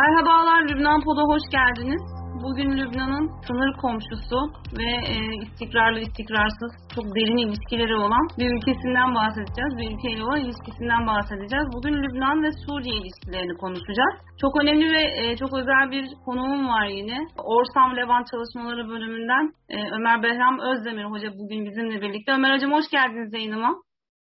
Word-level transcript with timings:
Merhabalar 0.00 0.60
Lübnan 0.68 1.00
Pod'a 1.06 1.24
hoş 1.32 1.44
geldiniz. 1.56 2.02
Bugün 2.44 2.70
Lübnan'ın 2.78 3.26
sınır 3.46 3.72
komşusu 3.82 4.40
ve 4.78 4.90
e, 5.12 5.16
istikrarlı 5.44 6.00
istikrarsız 6.00 6.72
çok 6.94 7.06
derin 7.16 7.40
ilişkileri 7.44 7.96
olan 8.04 8.24
bir 8.38 8.48
ülkesinden 8.56 9.10
bahsedeceğiz. 9.18 9.72
Bir 9.78 9.86
ülkeyle 9.92 10.22
olan 10.24 10.40
ilişkisinden 10.44 11.02
bahsedeceğiz. 11.06 11.66
Bugün 11.76 11.94
Lübnan 12.02 12.42
ve 12.44 12.50
Suriye 12.62 12.96
ilişkilerini 13.00 13.54
konuşacağız. 13.62 14.14
Çok 14.42 14.52
önemli 14.62 14.86
ve 14.96 15.02
e, 15.20 15.36
çok 15.42 15.50
özel 15.60 15.84
bir 15.94 16.04
konuğum 16.26 16.68
var 16.74 16.86
yine. 16.86 17.18
Orsam 17.54 17.96
Levant 17.96 18.26
Çalışmaları 18.32 18.88
bölümünden 18.92 19.44
e, 19.74 19.76
Ömer 19.96 20.22
Behram 20.22 20.56
Özdemir 20.70 21.06
Hoca 21.12 21.28
bugün 21.40 21.60
bizimle 21.66 21.96
birlikte. 22.02 22.32
Ömer 22.32 22.54
Hocam 22.54 22.72
hoş 22.72 22.88
geldiniz 22.96 23.32
yayınıma. 23.34 23.70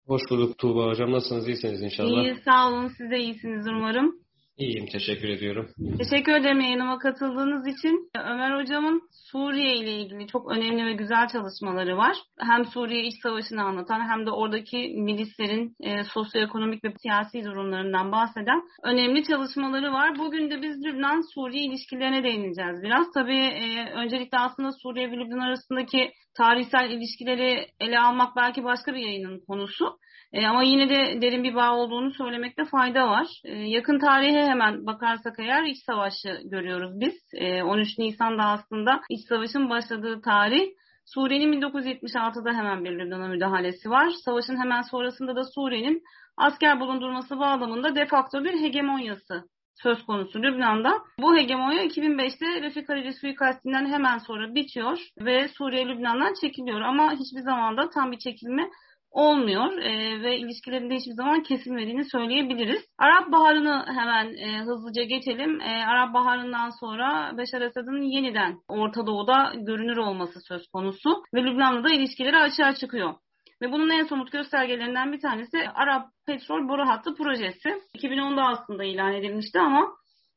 Hoş 0.07 0.23
bulduk 0.31 0.59
Tuğba 0.59 0.83
Hocam. 0.91 1.13
Nasılsınız? 1.13 1.49
İyisiniz 1.49 1.83
inşallah. 1.83 2.23
İyi 2.23 2.35
sağ 2.45 2.69
olun. 2.69 2.87
Siz 2.97 3.11
de 3.11 3.19
iyisiniz 3.19 3.67
umarım. 3.69 4.24
İyiyim, 4.59 4.87
teşekkür 4.87 5.29
ediyorum. 5.29 5.71
Teşekkür 5.99 6.33
ederim 6.33 6.61
yayınıma 6.61 6.99
katıldığınız 6.99 7.67
için. 7.67 8.11
Ömer 8.25 8.61
Hocam'ın 8.61 9.03
Suriye 9.13 9.77
ile 9.77 9.93
ilgili 9.93 10.27
çok 10.27 10.53
önemli 10.53 10.87
ve 10.87 10.93
güzel 10.93 11.29
çalışmaları 11.29 11.97
var. 11.97 12.17
Hem 12.39 12.65
Suriye 12.65 13.05
iç 13.05 13.15
savaşını 13.23 13.63
anlatan 13.63 14.09
hem 14.09 14.27
de 14.27 14.31
oradaki 14.31 14.77
milislerin 14.77 15.77
e, 15.81 16.05
sosyoekonomik 16.05 16.85
ve 16.85 16.95
siyasi 17.03 17.45
durumlarından 17.45 18.13
bahseden 18.13 18.63
önemli 18.83 19.25
çalışmaları 19.25 19.93
var. 19.93 20.19
Bugün 20.19 20.51
de 20.51 20.63
biz 20.63 20.85
Lübnan-Suriye 20.85 21.65
ilişkilerine 21.65 22.25
değineceğiz 22.25 22.83
biraz. 22.83 23.07
Tabii 23.15 23.41
e, 23.41 23.91
öncelikle 23.91 24.39
aslında 24.39 24.73
Suriye 24.73 25.11
ve 25.11 25.17
Lübnan 25.17 25.39
arasındaki 25.39 26.13
tarihsel 26.37 26.91
ilişkileri 26.91 27.67
ele 27.81 28.01
almak 28.01 28.37
belki 28.37 28.65
başka 28.65 28.95
bir 28.95 29.01
yayının 29.01 29.41
konusu. 29.47 29.99
E, 30.35 30.47
ama 30.47 30.63
yine 30.63 30.89
de 30.89 31.23
derin 31.23 31.45
bir 31.45 31.55
bağ 31.55 31.75
olduğunu 31.75 32.11
söylemekte 32.11 32.65
fayda 32.65 33.09
var. 33.09 33.27
E, 33.45 33.53
yakın 33.53 33.99
tarihe 33.99 34.44
hemen 34.47 34.87
bakarsak 34.87 35.39
eğer 35.39 35.63
iç 35.63 35.79
savaşı 35.85 36.41
görüyoruz 36.45 37.01
biz. 37.01 37.15
E, 37.35 37.63
13 37.63 37.99
Nisan'da 37.99 38.45
aslında 38.45 39.01
iç 39.11 39.29
savaşın 39.29 39.71
başladığı 39.71 40.21
tarih. 40.21 40.69
Suriye'nin 41.07 41.61
1976'da 41.61 42.53
hemen 42.53 42.85
bir 42.85 42.91
Lübnan'a 42.91 43.29
müdahalesi 43.29 43.91
var. 43.91 44.11
Savaşın 44.25 44.57
hemen 44.57 44.83
sonrasında 44.83 45.37
da 45.37 45.45
Suriye'nin 45.45 46.03
asker 46.37 46.81
bulundurması 46.81 47.39
bağlamında 47.39 47.95
defakto 47.95 48.45
bir 48.45 48.61
hegemonyası 48.61 49.45
söz 49.83 50.07
konusu 50.07 50.43
Lübnan'da. 50.43 50.99
Bu 51.21 51.37
hegemonya 51.37 51.85
2005'te 51.85 52.63
Refik 52.63 52.89
Hariri 52.89 53.15
suikastinden 53.15 53.87
hemen 53.87 54.19
sonra 54.19 54.55
bitiyor 54.55 54.99
ve 55.19 55.49
Suriye 55.49 55.89
Lübnan'dan 55.89 56.35
çekiliyor 56.41 56.81
ama 56.81 57.13
hiçbir 57.13 57.41
zaman 57.41 57.77
da 57.77 57.91
tam 57.91 58.13
bir 58.13 58.19
çekilme 58.19 58.71
olmuyor 59.15 59.79
e, 59.79 60.23
ve 60.23 60.39
ilişkilerinde 60.39 60.95
hiçbir 60.95 61.13
zaman 61.13 61.43
kesilmediğini 61.43 62.05
söyleyebiliriz. 62.05 62.83
Arap 62.99 63.33
Baharı'nı 63.33 63.85
hemen 63.87 64.35
e, 64.35 64.61
hızlıca 64.61 65.03
geçelim. 65.03 65.61
E, 65.61 65.87
Arap 65.87 66.15
Baharı'ndan 66.15 66.71
sonra 66.71 67.33
Beşar 67.39 67.61
Esad'ın 67.61 68.03
yeniden 68.03 68.59
Orta 68.69 69.07
Doğu'da 69.07 69.53
görünür 69.57 69.97
olması 69.97 70.41
söz 70.41 70.69
konusu 70.69 71.23
ve 71.35 71.45
Lübnan'la 71.45 71.85
da 71.85 71.93
ilişkileri 71.95 72.37
açığa 72.37 72.75
çıkıyor. 72.75 73.15
Ve 73.63 73.73
bunun 73.73 73.91
en 73.91 74.05
somut 74.05 74.33
göstergelerinden 74.33 75.13
bir 75.13 75.21
tanesi 75.21 75.69
Arap 75.75 76.07
Petrol 76.27 76.69
Boru 76.69 76.89
Hattı 76.89 77.15
projesi. 77.15 77.69
2010'da 77.97 78.43
aslında 78.43 78.85
ilan 78.85 79.13
edilmişti 79.13 79.61
ama 79.61 79.93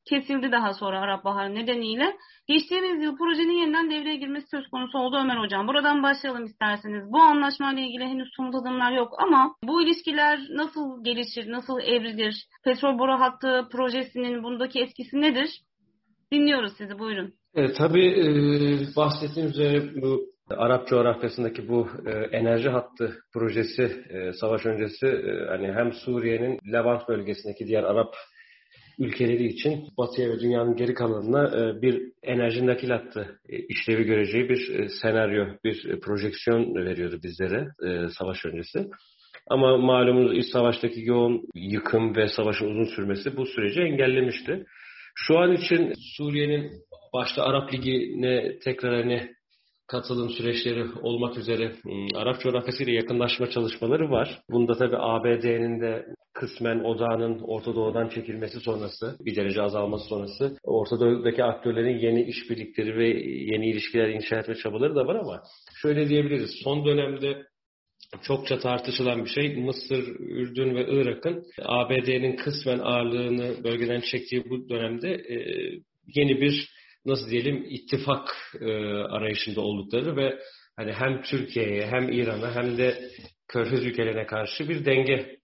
kesildi 0.10 0.52
daha 0.52 0.74
sonra 0.74 1.00
Arap 1.00 1.26
Baharı 1.26 1.56
nedeniyle. 1.56 2.18
Geçtiğimiz 2.48 3.04
yıl 3.04 3.18
projenin 3.18 3.60
yeniden 3.60 3.92
devreye 3.92 4.16
girmesi 4.16 4.48
söz 4.48 4.68
konusu 4.68 4.98
oldu 4.98 5.18
Ömer 5.18 5.38
Hocam. 5.38 5.68
Buradan 5.68 6.04
başlayalım 6.04 6.46
isterseniz. 6.46 7.12
Bu 7.12 7.18
anlaşmayla 7.18 7.82
ilgili 7.82 8.04
henüz 8.04 8.30
somut 8.36 8.56
adımlar 8.56 8.92
yok 8.92 9.14
ama 9.20 9.56
bu 9.64 9.82
ilişkiler 9.82 10.40
nasıl 10.50 11.04
gelişir, 11.04 11.52
nasıl 11.52 11.80
evrilir? 11.80 12.46
Petrol 12.64 13.00
boru 13.00 13.12
hattı 13.12 13.68
projesinin 13.72 14.44
bundaki 14.44 14.82
etkisi 14.82 15.22
nedir? 15.22 15.50
Dinliyoruz 16.32 16.74
sizi 16.78 17.00
buyurun. 17.00 17.34
E, 17.56 17.74
tabii 17.74 18.08
e, 18.08 18.26
bahsettiğim 18.96 19.50
üzere 19.50 20.02
bu 20.02 20.22
Arap 20.50 20.88
coğrafyasındaki 20.88 21.68
bu 21.68 21.88
e, 22.06 22.12
enerji 22.12 22.70
hattı 22.70 23.16
projesi 23.34 23.84
e, 24.10 24.34
savaş 24.34 24.66
öncesi 24.66 25.08
e, 25.08 25.46
hani 25.48 25.72
hem 25.74 25.94
Suriye'nin 25.94 26.60
Levant 26.74 27.08
bölgesindeki 27.10 27.68
diğer 27.68 27.84
Arap 27.84 28.16
ülkeleri 28.98 29.46
için 29.46 29.88
batıya 29.98 30.30
ve 30.30 30.40
dünyanın 30.40 30.76
geri 30.76 30.94
kalanına 30.94 31.44
e, 31.48 31.82
bir 31.82 32.12
enerji 32.24 32.68
nakil 32.68 32.90
hattı 32.90 33.40
e, 33.50 33.58
işlevi 33.58 34.04
göreceği 34.04 34.50
bir 34.50 34.80
e, 34.80 34.90
senaryo, 34.90 35.46
bir 35.64 36.00
projeksiyon 36.00 36.76
veriyordu 36.76 37.20
bizlere 37.24 37.68
savaş 38.10 38.46
öncesi. 38.46 38.88
Ama 39.50 39.78
malumunuz 39.78 40.38
iç 40.38 40.46
savaştaki 40.46 41.02
yoğun 41.06 41.42
yıkım 41.56 42.16
ve 42.16 42.28
savaşın 42.28 42.66
uzun 42.66 42.96
sürmesi 42.96 43.38
bu 43.38 43.46
süreci 43.46 43.82
engellemişti. 43.82 44.66
Şu 45.16 45.38
an 45.40 45.52
için 45.52 45.94
Suriye'nin 46.18 46.72
başta 47.14 47.44
Arap 47.44 47.74
Ligi'ne 47.74 48.60
tekrar 48.60 48.96
hani 48.96 49.37
katılım 49.88 50.30
süreçleri 50.30 50.86
olmak 51.02 51.38
üzere 51.38 51.72
Arap 52.16 52.42
coğrafyasıyla 52.42 52.94
yakınlaşma 52.94 53.50
çalışmaları 53.50 54.12
var. 54.12 54.42
Bunda 54.50 54.78
tabii 54.78 54.98
ABD'nin 54.98 55.82
de 55.82 56.06
kısmen 56.34 56.80
odağının 56.80 57.40
Orta 57.40 57.76
Doğu'dan 57.76 58.10
çekilmesi 58.10 58.60
sonrası, 58.60 59.18
bir 59.26 59.36
derece 59.36 59.62
azalması 59.62 60.08
sonrası 60.08 60.58
Orta 60.64 61.00
Doğu'daki 61.00 61.44
aktörlerin 61.44 61.98
yeni 61.98 62.24
işbirlikleri 62.24 62.98
ve 62.98 63.08
yeni 63.54 63.70
ilişkiler 63.70 64.10
inşa 64.10 64.40
etme 64.40 64.56
çabaları 64.56 64.96
da 64.96 65.08
var 65.08 65.16
ama 65.16 65.42
şöyle 65.82 66.10
diyebiliriz. 66.10 66.52
Son 66.64 66.86
dönemde 66.86 67.44
çokça 68.22 68.60
tartışılan 68.60 69.26
bir 69.26 69.30
şey 69.30 69.56
Mısır, 69.56 70.08
Ürdün 70.20 70.76
ve 70.76 70.86
Irak'ın 70.90 71.44
ABD'nin 71.62 72.36
kısmen 72.36 72.80
ağırlığını 72.80 73.64
bölgeden 73.64 74.02
çektiği 74.12 74.50
bu 74.50 74.70
dönemde 74.70 75.24
yeni 76.16 76.42
bir 76.42 76.77
nasıl 77.08 77.30
diyelim 77.30 77.66
ittifak 77.70 78.30
e, 78.62 78.66
arayışında 78.94 79.62
oldukları 79.62 80.16
ve 80.16 80.40
hani 80.76 80.94
hem 80.94 81.22
Türkiye'ye 81.22 81.88
hem 81.88 82.12
İran'a 82.12 82.56
hem 82.56 82.78
de 82.78 83.10
Körfez 83.48 83.86
ülkelerine 83.86 84.26
karşı 84.26 84.70
bir 84.70 84.86
denge 84.86 85.38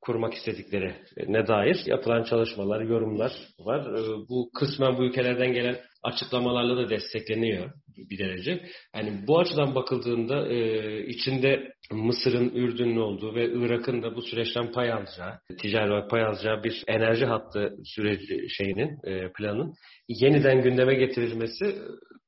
kurmak 0.00 0.34
istedikleri 0.34 0.94
ne 1.28 1.46
dair 1.46 1.82
yapılan 1.86 2.22
çalışmalar, 2.22 2.80
yorumlar 2.80 3.32
var. 3.58 3.80
E, 3.80 4.28
bu 4.28 4.50
kısmen 4.54 4.98
bu 4.98 5.04
ülkelerden 5.04 5.52
gelen 5.52 5.76
açıklamalarla 6.02 6.76
da 6.76 6.90
destekleniyor 6.90 7.70
bir 7.96 8.18
derece. 8.18 8.62
Yani 8.96 9.24
bu 9.26 9.38
açıdan 9.38 9.74
bakıldığında 9.74 10.48
e, 10.48 11.06
içinde 11.06 11.72
Mısır'ın 11.92 12.50
Ürdün'ün 12.54 12.96
olduğu 12.96 13.34
ve 13.34 13.52
Irak'ın 13.52 14.02
da 14.02 14.16
bu 14.16 14.22
süreçten 14.22 14.72
pay 14.72 14.92
alacağı, 14.92 15.38
ticari 15.58 15.90
olarak 15.90 16.10
pay 16.10 16.22
alacağı 16.22 16.64
bir 16.64 16.84
enerji 16.88 17.24
hattı 17.24 17.76
süreci 17.84 18.46
şeyinin, 18.48 18.98
e, 19.04 19.32
planın 19.32 19.74
yeniden 20.08 20.62
gündeme 20.62 20.94
getirilmesi 20.94 21.78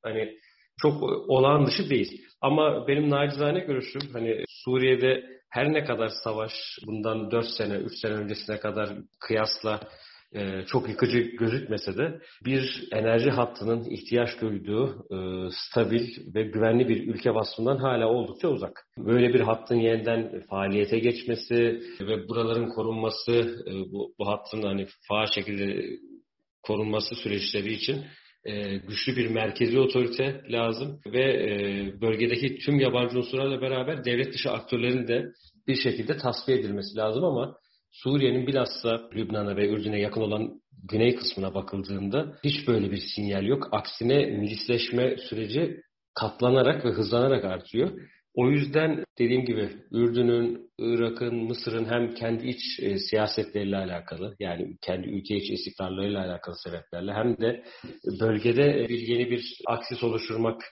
hani 0.02 0.36
çok 0.82 1.02
olağan 1.28 1.66
dışı 1.66 1.90
değil. 1.90 2.22
Ama 2.40 2.88
benim 2.88 3.10
nacizane 3.10 3.58
görüşüm 3.60 4.02
hani 4.12 4.44
Suriye'de 4.48 5.24
her 5.50 5.72
ne 5.72 5.84
kadar 5.84 6.10
savaş 6.24 6.52
bundan 6.86 7.30
4 7.30 7.46
sene, 7.46 7.74
3 7.74 7.92
sene 7.98 8.12
öncesine 8.12 8.60
kadar 8.60 8.88
kıyasla 9.20 9.80
e, 10.34 10.64
çok 10.66 10.88
yıkıcı 10.88 11.18
gözükmese 11.18 11.96
de 11.96 12.20
bir 12.44 12.88
enerji 12.92 13.30
hattının 13.30 13.90
ihtiyaç 13.90 14.40
duyduğu 14.40 15.06
e, 15.10 15.48
stabil 15.50 16.34
ve 16.34 16.42
güvenli 16.42 16.88
bir 16.88 17.08
ülke 17.08 17.34
vasfından 17.34 17.76
hala 17.76 18.08
oldukça 18.08 18.48
uzak. 18.48 18.86
Böyle 18.98 19.34
bir 19.34 19.40
hattın 19.40 19.76
yeniden 19.76 20.42
faaliyete 20.50 20.98
geçmesi 20.98 21.80
ve 22.00 22.28
buraların 22.28 22.68
korunması, 22.68 23.32
e, 23.66 23.72
bu, 23.92 24.14
bu 24.18 24.28
hattın 24.28 24.62
hani 24.62 24.86
faal 25.08 25.26
şekilde 25.26 25.82
korunması 26.62 27.14
süreçleri 27.14 27.72
için 27.72 28.04
güçlü 28.88 29.16
bir 29.16 29.30
merkezi 29.30 29.78
otorite 29.78 30.42
lazım 30.50 31.00
ve 31.06 31.24
bölgedeki 32.00 32.58
tüm 32.58 32.80
yabancı 32.80 33.18
unsurlarla 33.18 33.60
beraber 33.60 34.04
devlet 34.04 34.34
dışı 34.34 34.50
aktörlerin 34.50 35.08
de 35.08 35.32
bir 35.66 35.76
şekilde 35.76 36.16
tasfiye 36.16 36.58
edilmesi 36.58 36.96
lazım 36.96 37.24
ama 37.24 37.56
Suriye'nin 37.92 38.46
bilhassa 38.46 39.08
Lübnan'a 39.14 39.56
ve 39.56 39.68
Ürdün'e 39.68 40.00
yakın 40.00 40.20
olan 40.20 40.60
güney 40.90 41.14
kısmına 41.14 41.54
bakıldığında 41.54 42.36
hiç 42.44 42.68
böyle 42.68 42.90
bir 42.90 43.02
sinyal 43.16 43.46
yok. 43.46 43.68
Aksine 43.72 44.26
milisleşme 44.26 45.16
süreci 45.16 45.80
katlanarak 46.14 46.84
ve 46.84 46.88
hızlanarak 46.88 47.44
artıyor. 47.44 47.90
O 48.34 48.50
yüzden 48.50 49.04
dediğim 49.18 49.44
gibi 49.44 49.68
Ürdün'ün, 49.90 50.70
Irak'ın, 50.78 51.34
Mısır'ın 51.34 51.84
hem 51.84 52.14
kendi 52.14 52.48
iç 52.48 52.80
e, 52.80 52.98
siyasetleriyle 52.98 53.76
alakalı 53.76 54.36
yani 54.40 54.76
kendi 54.82 55.08
ülke 55.08 55.36
içi 55.36 55.52
istikrarlarıyla 55.52 56.24
alakalı 56.24 56.54
sebeplerle 56.64 57.12
hem 57.12 57.38
de 57.38 57.64
bölgede 58.20 58.88
bir 58.88 58.98
yeni 58.98 59.30
bir 59.30 59.58
aksis 59.66 60.02
oluşturmak 60.02 60.62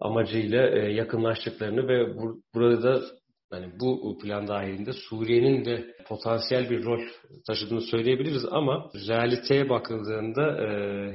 amacıyla 0.00 0.68
e, 0.68 0.92
yakınlaştıklarını 0.92 1.88
ve 1.88 2.16
bu, 2.16 2.42
burada 2.54 3.02
yani 3.52 3.72
bu 3.80 4.18
plan 4.18 4.48
dahilinde 4.48 4.92
Suriye'nin 4.92 5.64
de 5.64 5.94
potansiyel 6.08 6.70
bir 6.70 6.84
rol 6.84 7.00
taşıdığını 7.46 7.80
söyleyebiliriz 7.80 8.44
ama 8.50 8.90
realiteye 9.08 9.68
bakıldığında 9.68 10.42
e, 10.42 10.68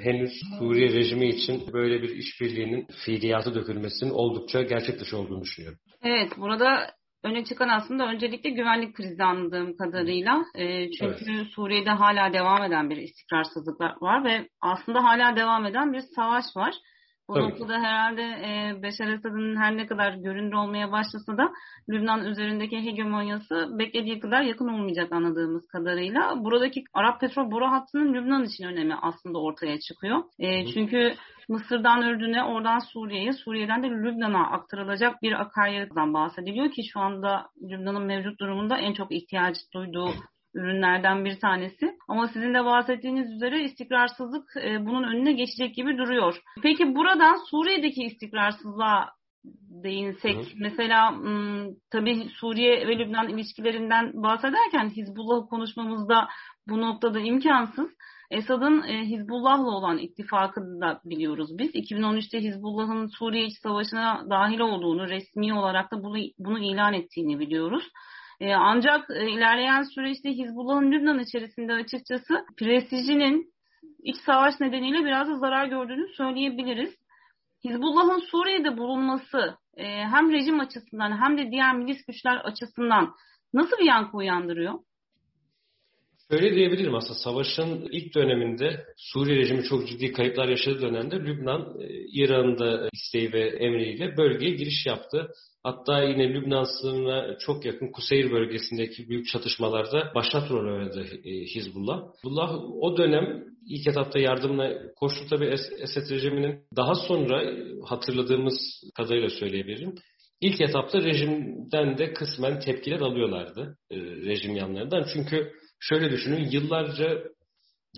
henüz 0.03 0.31
Suriye 0.59 0.89
rejimi 0.93 1.27
için 1.27 1.73
böyle 1.73 2.01
bir 2.01 2.09
işbirliğinin 2.09 2.87
fiiliyatı 3.05 3.55
dökülmesinin 3.55 4.11
oldukça 4.11 4.61
gerçek 4.61 4.99
dışı 4.99 5.17
olduğunu 5.17 5.41
düşünüyorum. 5.41 5.79
Evet, 6.03 6.31
burada 6.37 6.91
öne 7.23 7.45
çıkan 7.45 7.69
aslında 7.69 8.07
öncelikle 8.07 8.49
güvenlik 8.49 8.95
krizi 8.95 9.23
anladığım 9.23 9.77
kadarıyla. 9.77 10.45
E, 10.55 10.91
çünkü 10.91 11.31
evet. 11.31 11.47
Suriye'de 11.55 11.89
hala 11.89 12.33
devam 12.33 12.63
eden 12.63 12.89
bir 12.89 12.97
istikrarsızlık 12.97 13.81
var 14.01 14.23
ve 14.23 14.49
aslında 14.61 15.03
hala 15.03 15.35
devam 15.35 15.65
eden 15.65 15.93
bir 15.93 16.01
savaş 16.15 16.45
var. 16.55 16.73
Bu 17.29 17.33
Tabii. 17.33 17.43
noktada 17.43 17.73
herhalde 17.73 18.21
e, 18.21 18.81
Beşar 18.83 19.07
Esad'ın 19.07 19.55
her 19.55 19.77
ne 19.77 19.85
kadar 19.85 20.13
görünür 20.13 20.53
olmaya 20.53 20.91
başlasa 20.91 21.37
da 21.37 21.51
Lübnan 21.89 22.25
üzerindeki 22.25 22.77
hegemonyası 22.77 23.67
beklediği 23.79 24.19
kadar 24.19 24.41
yakın 24.41 24.67
olmayacak 24.67 25.11
anladığımız 25.11 25.67
kadarıyla. 25.67 26.43
Buradaki 26.43 26.83
Arap 26.93 27.21
petrol 27.21 27.51
boru 27.51 27.65
hattının 27.65 28.13
Lübnan 28.13 28.43
için 28.43 28.63
önemi 28.63 28.95
aslında 28.95 29.39
ortaya 29.39 29.79
çıkıyor. 29.79 30.23
E, 30.39 30.67
çünkü 30.67 31.15
Mısır'dan 31.49 32.01
Ürdün'e, 32.01 32.43
oradan 32.43 32.79
Suriye'ye, 32.79 33.33
Suriye'den 33.33 33.83
de 33.83 33.87
Lübnan'a 33.87 34.51
aktarılacak 34.51 35.21
bir 35.21 35.41
akaryakıttan 35.41 36.13
bahsediliyor 36.13 36.71
ki 36.71 36.81
şu 36.93 36.99
anda 36.99 37.49
Lübnan'ın 37.71 38.05
mevcut 38.05 38.39
durumunda 38.39 38.77
en 38.77 38.93
çok 38.93 39.11
ihtiyaç 39.11 39.55
duyduğu 39.73 40.09
ürünlerden 40.55 41.25
bir 41.25 41.39
tanesi. 41.39 41.97
Ama 42.07 42.27
sizin 42.27 42.53
de 42.53 42.65
bahsettiğiniz 42.65 43.31
üzere 43.31 43.63
istikrarsızlık 43.63 44.57
e, 44.63 44.85
bunun 44.85 45.03
önüne 45.03 45.33
geçecek 45.33 45.75
gibi 45.75 45.97
duruyor. 45.97 46.41
Peki 46.63 46.95
buradan 46.95 47.35
Suriye'deki 47.49 48.03
istikrarsızlığa 48.03 49.09
değinsek. 49.83 50.35
Hı. 50.35 50.49
Mesela 50.55 51.13
tabii 51.91 52.29
Suriye 52.39 52.87
ve 52.87 52.99
Lübnan 52.99 53.29
ilişkilerinden 53.29 54.23
bahsederken 54.23 54.89
Hizbullah 54.89 55.49
konuşmamızda 55.49 56.27
bu 56.69 56.81
noktada 56.81 57.19
imkansız. 57.19 57.89
Esad'ın 58.31 58.83
e, 58.83 59.05
Hizbullah'la 59.05 59.69
olan 59.69 59.97
ittifakını 59.97 60.81
da 60.81 61.01
biliyoruz 61.05 61.49
biz. 61.57 61.75
2013'te 61.75 62.41
Hizbullah'ın 62.41 63.07
Suriye 63.07 63.45
iç 63.45 63.57
savaşına 63.63 64.25
dahil 64.29 64.59
olduğunu, 64.59 65.09
resmi 65.09 65.53
olarak 65.53 65.91
da 65.91 66.03
bunu, 66.03 66.17
bunu 66.39 66.59
ilan 66.59 66.93
ettiğini 66.93 67.39
biliyoruz. 67.39 67.83
E, 68.39 68.53
ancak 68.53 69.09
e, 69.09 69.29
ilerleyen 69.31 69.83
süreçte 69.83 70.29
Hizbullah'ın 70.29 70.91
Lübnan 70.91 71.19
içerisinde 71.19 71.73
açıkçası 71.73 72.45
prestijinin 72.57 73.53
iç 74.03 74.17
savaş 74.25 74.59
nedeniyle 74.59 75.05
biraz 75.05 75.27
da 75.27 75.37
zarar 75.37 75.67
gördüğünü 75.67 76.07
söyleyebiliriz. 76.17 76.95
Hizbullah'ın 77.63 78.19
Suriye'de 78.19 78.77
bulunması 78.77 79.57
e, 79.77 79.83
hem 79.85 80.31
rejim 80.31 80.59
açısından 80.59 81.21
hem 81.21 81.37
de 81.37 81.51
diğer 81.51 81.75
milis 81.75 82.05
güçler 82.05 82.35
açısından 82.35 83.15
nasıl 83.53 83.77
bir 83.77 83.85
yankı 83.85 84.17
uyandırıyor? 84.17 84.73
Şöyle 86.31 86.55
diyebilirim 86.55 86.95
aslında 86.95 87.19
savaşın 87.19 87.87
ilk 87.91 88.15
döneminde 88.15 88.85
Suriye 88.97 89.37
rejimi 89.37 89.63
çok 89.63 89.87
ciddi 89.87 90.11
kayıplar 90.11 90.47
yaşadığı 90.47 90.81
dönemde 90.81 91.15
Lübnan, 91.15 91.81
e, 91.81 91.87
İran'ın 92.13 92.59
da 92.59 92.89
isteği 92.93 93.33
ve 93.33 93.47
emriyle 93.49 94.17
bölgeye 94.17 94.51
giriş 94.51 94.85
yaptı. 94.85 95.27
Hatta 95.63 96.03
yine 96.03 96.33
Lübnan 96.33 96.63
sınırına 96.63 97.37
çok 97.37 97.65
yakın 97.65 97.91
Kuseyir 97.91 98.31
bölgesindeki 98.31 99.09
büyük 99.09 99.27
çatışmalarda 99.27 100.11
başlat 100.15 100.51
rol 100.51 100.73
oynadı 100.73 101.05
e, 101.23 101.31
Hizbullah. 101.31 102.01
Hizbullah 102.17 102.63
o 102.81 102.97
dönem 102.97 103.43
ilk 103.67 103.87
etapta 103.87 104.19
yardımına 104.19 104.73
koştu 104.95 105.27
tabi 105.29 105.45
Esed 105.79 106.09
rejiminin. 106.11 106.59
Daha 106.75 106.95
sonra 106.95 107.53
hatırladığımız 107.85 108.83
kadarıyla 108.95 109.29
söyleyebilirim. 109.29 109.95
İlk 110.41 110.61
etapta 110.61 111.03
rejimden 111.03 111.97
de 111.97 112.13
kısmen 112.13 112.59
tepkiler 112.59 112.99
alıyorlardı 112.99 113.77
e, 113.91 113.95
rejim 113.99 114.55
yanlarından. 114.55 115.05
Çünkü 115.13 115.51
şöyle 115.79 116.11
düşünün 116.11 116.49
yıllarca 116.51 117.23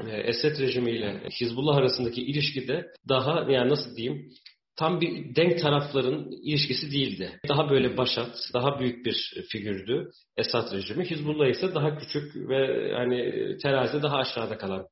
e, 0.07 0.11
Esed 0.11 0.59
rejimiyle 0.59 1.29
Hizbullah 1.41 1.77
arasındaki 1.77 2.21
ilişkide 2.21 2.87
daha 3.09 3.51
yani 3.51 3.69
nasıl 3.69 3.95
diyeyim 3.95 4.29
tam 4.77 5.01
bir 5.01 5.35
denk 5.35 5.59
tarafların 5.59 6.31
ilişkisi 6.43 6.91
değildi. 6.91 7.39
Daha 7.47 7.69
böyle 7.69 7.97
başat, 7.97 8.35
daha 8.53 8.79
büyük 8.79 9.05
bir 9.05 9.43
figürdü 9.51 10.09
Esad 10.37 10.73
rejimi. 10.73 11.05
Hizbullah 11.05 11.47
ise 11.47 11.75
daha 11.75 11.97
küçük 11.97 12.35
ve 12.35 12.91
hani 12.93 13.31
terazide 13.63 14.03
daha 14.03 14.17
aşağıda 14.17 14.57
kalan 14.57 14.87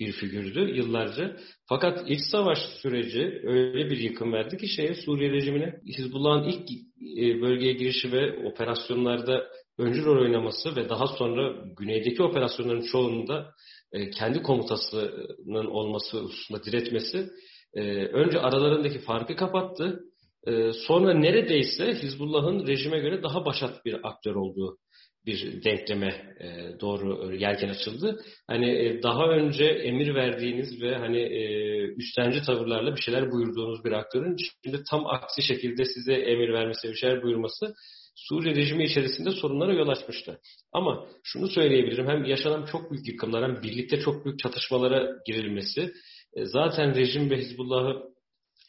bir 0.00 0.12
figürdü 0.12 0.76
yıllarca. 0.76 1.36
Fakat 1.68 2.10
iç 2.10 2.20
savaş 2.30 2.58
süreci 2.58 3.40
öyle 3.44 3.90
bir 3.90 3.98
yıkım 3.98 4.32
verdi 4.32 4.56
ki 4.56 4.68
şeye 4.68 4.94
Suriye 4.94 5.30
rejimine 5.30 5.74
Hizbullah'ın 5.98 6.48
ilk 6.48 6.70
e, 7.18 7.42
bölgeye 7.42 7.72
girişi 7.72 8.12
ve 8.12 8.48
operasyonlarda 8.48 9.46
öncü 9.78 10.04
rol 10.04 10.22
oynaması 10.22 10.76
ve 10.76 10.88
daha 10.88 11.06
sonra 11.06 11.54
güneydeki 11.78 12.22
operasyonların 12.22 12.82
çoğunda 12.82 13.54
e, 13.92 14.10
kendi 14.10 14.42
komutasının 14.42 15.66
olması 15.66 16.18
hususunda 16.18 16.64
diretmesi 16.64 17.30
e, 17.74 17.82
önce 18.06 18.38
aralarındaki 18.38 18.98
farkı 18.98 19.36
kapattı. 19.36 20.00
E, 20.46 20.72
sonra 20.72 21.14
neredeyse 21.14 21.94
Hizbullah'ın 21.94 22.66
rejime 22.66 22.98
göre 22.98 23.22
daha 23.22 23.44
başat 23.44 23.84
bir 23.84 24.08
aktör 24.08 24.34
olduğu 24.34 24.78
bir 25.26 25.64
denkleme 25.64 26.36
e, 26.40 26.80
doğru 26.80 27.34
yelken 27.34 27.68
açıldı. 27.68 28.20
Hani 28.46 28.70
e, 28.70 29.02
daha 29.02 29.28
önce 29.28 29.64
emir 29.64 30.14
verdiğiniz 30.14 30.82
ve 30.82 30.96
hani 30.96 31.18
e, 31.18 31.42
üstenci 31.96 32.42
tavırlarla 32.42 32.96
bir 32.96 33.00
şeyler 33.00 33.30
buyurduğunuz 33.32 33.84
bir 33.84 33.92
aktörün 33.92 34.36
şimdi 34.64 34.82
tam 34.90 35.06
aksi 35.06 35.42
şekilde 35.42 35.84
size 35.84 36.12
emir 36.12 36.52
vermesi, 36.52 36.88
bir 36.88 36.94
şeyler 36.94 37.22
buyurması 37.22 37.74
Suriye 38.18 38.54
rejimi 38.56 38.84
içerisinde 38.84 39.30
sorunlara 39.30 39.72
yol 39.72 39.88
açmıştı. 39.88 40.40
Ama 40.72 41.06
şunu 41.22 41.48
söyleyebilirim. 41.48 42.08
Hem 42.08 42.24
yaşanan 42.24 42.66
çok 42.66 42.90
büyük 42.90 43.08
yıkımlar 43.08 43.44
hem 43.44 43.62
birlikte 43.62 44.00
çok 44.00 44.24
büyük 44.24 44.38
çatışmalara 44.38 45.08
girilmesi 45.26 45.92
e, 46.36 46.44
zaten 46.44 46.94
rejim 46.94 47.30
ve 47.30 47.36
Hizbullah'ı 47.36 48.02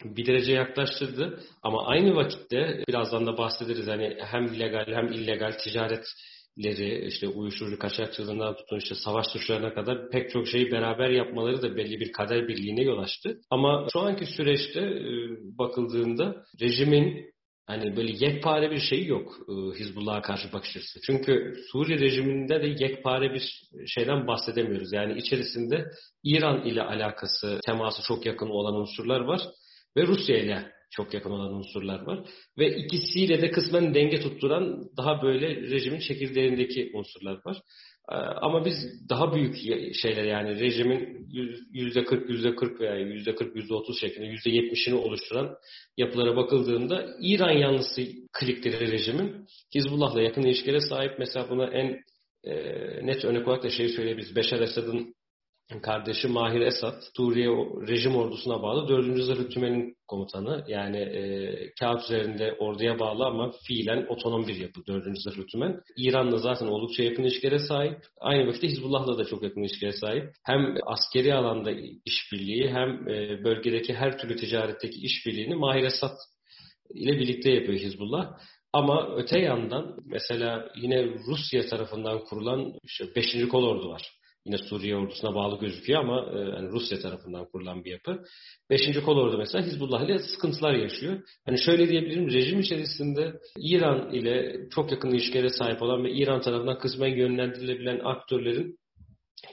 bir 0.03 0.25
derece 0.25 0.53
yaklaştırdı. 0.53 1.39
Ama 1.63 1.85
aynı 1.87 2.15
vakitte 2.15 2.83
birazdan 2.89 3.27
da 3.27 3.37
bahsederiz 3.37 3.87
hani 3.87 4.17
hem 4.19 4.59
legal 4.59 4.85
hem 4.87 5.07
illegal 5.07 5.51
ticaretleri 5.51 7.07
işte 7.07 7.27
uyuşturucu 7.27 7.79
kaçakçılığından 7.79 8.55
tutun 8.55 8.77
işte 8.77 8.95
savaş 8.95 9.27
suçlarına 9.27 9.73
kadar 9.73 10.09
pek 10.09 10.29
çok 10.29 10.47
şeyi 10.47 10.71
beraber 10.71 11.09
yapmaları 11.09 11.61
da 11.61 11.75
belli 11.75 11.99
bir 11.99 12.11
kader 12.11 12.47
birliğine 12.47 12.83
yol 12.83 12.97
açtı. 12.97 13.41
Ama 13.49 13.87
şu 13.93 13.99
anki 13.99 14.25
süreçte 14.25 14.79
e, 14.79 15.11
bakıldığında 15.57 16.45
rejimin 16.61 17.29
Hani 17.69 17.97
böyle 17.97 18.25
yekpare 18.25 18.71
bir 18.71 18.79
şey 18.79 19.05
yok 19.05 19.35
e, 19.49 19.79
Hizbullah'a 19.79 20.21
karşı 20.21 20.53
bakış 20.53 20.77
açısı. 20.77 20.99
Çünkü 21.05 21.55
Suriye 21.71 21.99
rejiminde 21.99 22.61
de 22.61 22.85
yekpare 22.85 23.33
bir 23.33 23.61
şeyden 23.87 24.27
bahsedemiyoruz. 24.27 24.93
Yani 24.93 25.17
içerisinde 25.17 25.91
İran 26.23 26.65
ile 26.65 26.81
alakası, 26.81 27.59
teması 27.65 28.01
çok 28.07 28.25
yakın 28.25 28.49
olan 28.49 28.75
unsurlar 28.75 29.19
var 29.19 29.41
ve 29.97 30.07
Rusya 30.07 30.37
ile 30.37 30.71
çok 30.91 31.13
yakın 31.13 31.29
olan 31.29 31.53
unsurlar 31.53 32.01
var. 32.01 32.29
Ve 32.57 32.77
ikisiyle 32.77 33.41
de 33.41 33.51
kısmen 33.51 33.93
denge 33.93 34.19
tutturan 34.19 34.89
daha 34.97 35.21
böyle 35.21 35.55
rejimin 35.55 35.99
çekirdeğindeki 35.99 36.91
unsurlar 36.93 37.39
var. 37.45 37.57
Ee, 38.11 38.15
ama 38.15 38.65
biz 38.65 38.75
daha 39.09 39.35
büyük 39.35 39.55
şeyler 39.95 40.23
yani 40.23 40.59
rejimin 40.59 41.27
yüzde 41.73 42.03
40, 42.03 42.29
yüzde 42.29 42.55
40 42.55 42.81
veya 42.81 42.95
yüzde 42.95 43.35
40, 43.35 43.55
yüzde 43.55 43.73
30 43.73 43.99
şeklinde 43.99 44.27
yüzde 44.27 44.49
70'ini 44.49 44.93
oluşturan 44.93 45.55
yapılara 45.97 46.35
bakıldığında 46.35 47.17
İran 47.21 47.51
yanlısı 47.51 48.01
klikleri 48.33 48.91
rejimin 48.91 49.45
Hizbullah'la 49.75 50.21
yakın 50.21 50.41
ilişkilere 50.41 50.81
sahip. 50.81 51.19
Mesela 51.19 51.49
buna 51.49 51.67
en 51.67 52.03
e, 52.43 52.53
net 53.05 53.25
örnek 53.25 53.47
olarak 53.47 53.63
da 53.63 53.69
şeyi 53.69 53.89
söyleyebiliriz. 53.89 54.35
Beşar 54.35 54.59
Esad'ın 54.59 55.15
kardeşi 55.77 56.27
Mahir 56.27 56.61
Esad, 56.61 57.01
Suriye 57.17 57.47
rejim 57.87 58.15
ordusuna 58.15 58.63
bağlı 58.63 58.87
4. 58.87 59.23
Zırh 59.23 59.49
Tümen'in 59.49 59.95
komutanı. 60.07 60.65
Yani 60.67 60.97
e, 60.97 61.23
kağıt 61.79 62.03
üzerinde 62.03 62.53
orduya 62.59 62.99
bağlı 62.99 63.25
ama 63.25 63.51
fiilen 63.67 64.05
otonom 64.09 64.47
bir 64.47 64.55
yapı 64.55 64.85
4. 64.87 65.03
Zırh 65.17 65.47
Tümen. 65.51 65.81
İran'la 65.97 66.37
zaten 66.37 66.67
oldukça 66.67 67.03
yakın 67.03 67.23
ilişkilere 67.23 67.59
sahip. 67.59 67.97
Aynı 68.19 68.47
vakitte 68.47 68.67
Hizbullah'la 68.67 69.17
da 69.17 69.25
çok 69.25 69.43
yakın 69.43 69.61
ilişkilere 69.61 69.93
sahip. 69.93 70.23
Hem 70.45 70.75
askeri 70.85 71.33
alanda 71.33 71.71
işbirliği 72.05 72.69
hem 72.69 73.09
e, 73.09 73.43
bölgedeki 73.43 73.93
her 73.93 74.17
türlü 74.17 74.35
ticaretteki 74.35 74.99
işbirliğini 75.01 75.55
Mahir 75.55 75.83
Esad 75.83 76.15
ile 76.93 77.19
birlikte 77.19 77.51
yapıyor 77.51 77.79
Hizbullah. 77.79 78.37
Ama 78.73 79.15
öte 79.15 79.39
yandan 79.39 79.95
mesela 80.05 80.71
yine 80.75 81.05
Rusya 81.05 81.65
tarafından 81.65 82.23
kurulan 82.23 82.73
işte 82.83 83.05
5. 83.15 83.47
kol 83.47 83.63
ordu 83.63 83.89
var. 83.89 84.18
Yine 84.49 84.57
Suriye 84.57 84.95
ordusuna 84.95 85.35
bağlı 85.35 85.59
gözüküyor 85.59 85.99
ama 85.99 86.31
e, 86.33 86.37
yani 86.39 86.69
Rusya 86.69 86.99
tarafından 86.99 87.45
kurulan 87.45 87.83
bir 87.85 87.91
yapı. 87.91 88.23
Beşinci 88.69 89.03
kol 89.03 89.17
ordu 89.17 89.37
mesela 89.37 89.65
Hizbullah 89.65 90.05
ile 90.05 90.19
sıkıntılar 90.19 90.73
yaşıyor. 90.73 91.21
Hani 91.45 91.59
şöyle 91.59 91.89
diyebilirim 91.89 92.31
rejim 92.31 92.59
içerisinde 92.59 93.33
İran 93.57 94.13
ile 94.13 94.59
çok 94.75 94.91
yakın 94.91 95.09
ilişkilere 95.09 95.49
sahip 95.49 95.81
olan 95.81 96.03
ve 96.03 96.11
İran 96.11 96.41
tarafından 96.41 96.79
kısmen 96.79 97.07
yönlendirilebilen 97.07 97.99
aktörlerin 98.03 98.79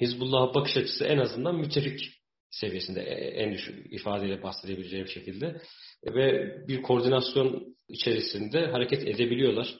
Hizbullah'a 0.00 0.54
bakış 0.54 0.76
açısı 0.76 1.04
en 1.04 1.18
azından 1.18 1.56
müttefik 1.56 2.10
seviyesinde 2.50 3.00
e, 3.00 3.14
en 3.14 3.54
düşük 3.54 3.92
ifadeyle 3.92 4.42
bahsedebileceğim 4.42 5.06
şekilde 5.06 5.60
ve 6.06 6.56
bir 6.68 6.82
koordinasyon 6.82 7.76
içerisinde 7.88 8.66
hareket 8.66 9.08
edebiliyorlar. 9.08 9.74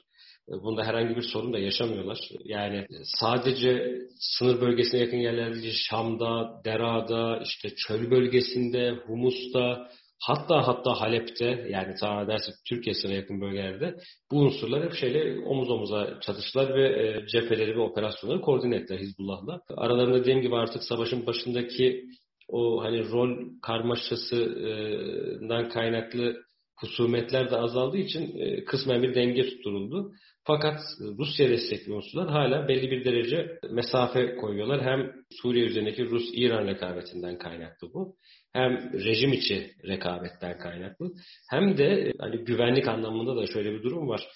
Bunda 0.47 0.83
herhangi 0.83 1.15
bir 1.15 1.21
sorun 1.21 1.53
da 1.53 1.59
yaşamıyorlar. 1.59 2.19
Yani 2.45 2.85
sadece 3.03 4.01
sınır 4.19 4.61
bölgesine 4.61 5.01
yakın 5.01 5.17
yerlerde 5.17 5.71
Şam'da, 5.71 6.61
Dera'da, 6.65 7.41
işte 7.43 7.75
çöl 7.75 8.11
bölgesinde, 8.11 8.91
Humus'ta, 8.91 9.89
Hatta 10.19 10.67
hatta 10.67 11.01
Halep'te 11.01 11.67
yani 11.69 11.95
ta 11.99 12.27
dersi 12.27 12.51
Türkiye 12.69 12.93
sınırına 12.93 13.17
yakın 13.17 13.41
bölgelerde 13.41 13.95
bu 14.31 14.39
unsurlar 14.39 14.83
hep 14.83 14.93
şeyle 14.93 15.39
omuz 15.45 15.69
omuza 15.69 16.19
çatıştılar 16.21 16.75
ve 16.75 16.87
e, 16.87 17.27
cepheleri 17.27 17.75
ve 17.75 17.79
operasyonları 17.79 18.41
koordine 18.41 18.75
ettiler 18.75 18.99
Hizbullah'la. 18.99 19.61
Aralarında 19.77 20.19
dediğim 20.19 20.41
gibi 20.41 20.55
artık 20.55 20.83
savaşın 20.83 21.25
başındaki 21.25 22.05
o 22.47 22.83
hani 22.83 23.11
rol 23.11 23.37
karmaşasından 23.61 25.69
kaynaklı 25.69 26.35
husumetler 26.79 27.51
de 27.51 27.57
azaldığı 27.57 27.97
için 27.97 28.39
e, 28.39 28.65
kısmen 28.65 29.03
bir 29.03 29.15
denge 29.15 29.49
tutturuldu. 29.49 30.11
Fakat 30.47 30.79
Rusya 31.19 31.49
destekli 31.49 31.93
unsurlar 31.93 32.29
hala 32.29 32.67
belli 32.67 32.91
bir 32.91 33.05
derece 33.05 33.59
mesafe 33.71 34.35
koyuyorlar. 34.35 34.81
Hem 34.81 35.11
Suriye 35.41 35.65
üzerindeki 35.65 36.05
Rus-İran 36.05 36.67
rekabetinden 36.67 37.37
kaynaklı 37.37 37.93
bu. 37.93 38.15
Hem 38.53 38.93
rejim 38.93 39.33
içi 39.33 39.71
rekabetten 39.87 40.57
kaynaklı. 40.57 41.11
Hem 41.49 41.77
de 41.77 42.13
hani 42.19 42.37
güvenlik 42.37 42.87
anlamında 42.87 43.35
da 43.35 43.47
şöyle 43.47 43.73
bir 43.73 43.83
durum 43.83 44.09
var. 44.09 44.27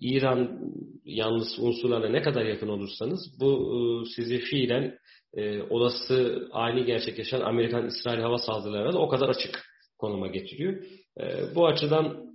İran 0.00 0.60
yalnız 1.04 1.58
unsurlarla 1.58 2.08
ne 2.08 2.22
kadar 2.22 2.44
yakın 2.44 2.68
olursanız 2.68 3.40
bu 3.40 3.50
e, 3.52 3.78
sizi 4.16 4.38
fiilen 4.38 4.98
e, 5.34 5.62
olası 5.62 6.48
ani 6.52 6.84
gerçekleşen 6.84 7.40
Amerikan-İsrail 7.40 8.20
hava 8.20 8.38
saldırılarına 8.38 8.92
da 8.92 8.98
o 8.98 9.08
kadar 9.08 9.28
açık 9.28 9.64
konuma 9.98 10.26
getiriyor. 10.26 10.84
E, 11.20 11.54
bu 11.54 11.66
açıdan 11.66 12.06
e, 12.06 12.33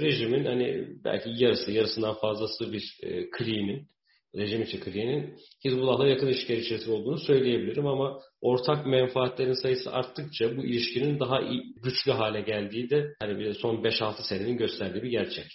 rejimin 0.00 0.44
hani 0.44 0.88
belki 1.04 1.44
yarısı, 1.44 1.72
yarısından 1.72 2.14
fazlası 2.14 2.72
bir 2.72 2.98
e, 3.02 3.30
kliğinin, 3.30 3.88
rejim 4.36 4.62
içi 4.62 4.80
kliğinin 4.80 5.36
Hizbullah'la 5.64 6.08
yakın 6.08 6.26
ilişkiler 6.26 6.58
içerisinde 6.58 6.94
olduğunu 6.94 7.18
söyleyebilirim 7.18 7.86
ama 7.86 8.20
ortak 8.40 8.86
menfaatlerin 8.86 9.62
sayısı 9.62 9.92
arttıkça 9.92 10.56
bu 10.56 10.64
ilişkinin 10.64 11.20
daha 11.20 11.40
iyi, 11.40 11.74
güçlü 11.82 12.12
hale 12.12 12.40
geldiği 12.40 12.90
de 12.90 13.14
hani 13.20 13.38
bir 13.38 13.54
son 13.54 13.76
5-6 13.76 14.28
senenin 14.28 14.56
gösterdiği 14.56 15.02
bir 15.02 15.10
gerçek. 15.10 15.46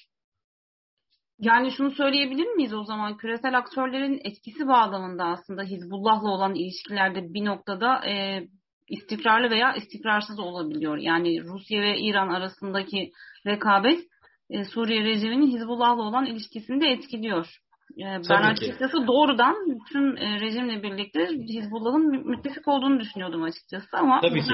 Yani 1.39 1.71
şunu 1.71 1.91
söyleyebilir 1.91 2.47
miyiz 2.47 2.74
o 2.74 2.83
zaman 2.83 3.17
küresel 3.17 3.57
aktörlerin 3.57 4.21
etkisi 4.24 4.67
bağlamında 4.67 5.24
aslında 5.24 5.63
Hizbullah'la 5.63 6.29
olan 6.29 6.55
ilişkilerde 6.55 7.33
bir 7.33 7.45
noktada 7.45 8.09
e, 8.09 8.43
istikrarlı 8.89 9.50
veya 9.50 9.75
istikrarsız 9.75 10.39
olabiliyor. 10.39 10.98
Yani 10.98 11.44
Rusya 11.44 11.82
ve 11.82 12.00
İran 12.00 12.30
arasındaki 12.30 13.12
rekabet 13.46 14.00
e, 14.50 14.65
Suriye 14.65 15.04
rejiminin 15.04 15.51
Hizbullah'la 15.51 16.04
olan 16.04 16.25
ilişkisini 16.25 16.82
de 16.82 16.88
etkiliyor. 16.88 17.48
E, 18.00 18.06
ben 18.30 18.42
açıkçası 18.42 19.08
doğrudan 19.08 19.56
tüm 19.92 20.18
e, 20.18 20.39
rejimle 20.39 20.84
birlikte 20.84 21.27
Hizbullah'ın 21.27 22.30
müttefik 22.30 22.68
olduğunu 22.68 23.00
düşünüyordum 23.00 23.44
açıkçası 23.44 23.98
ama 23.98 24.22
Tabii 24.22 24.42
ki. 24.42 24.54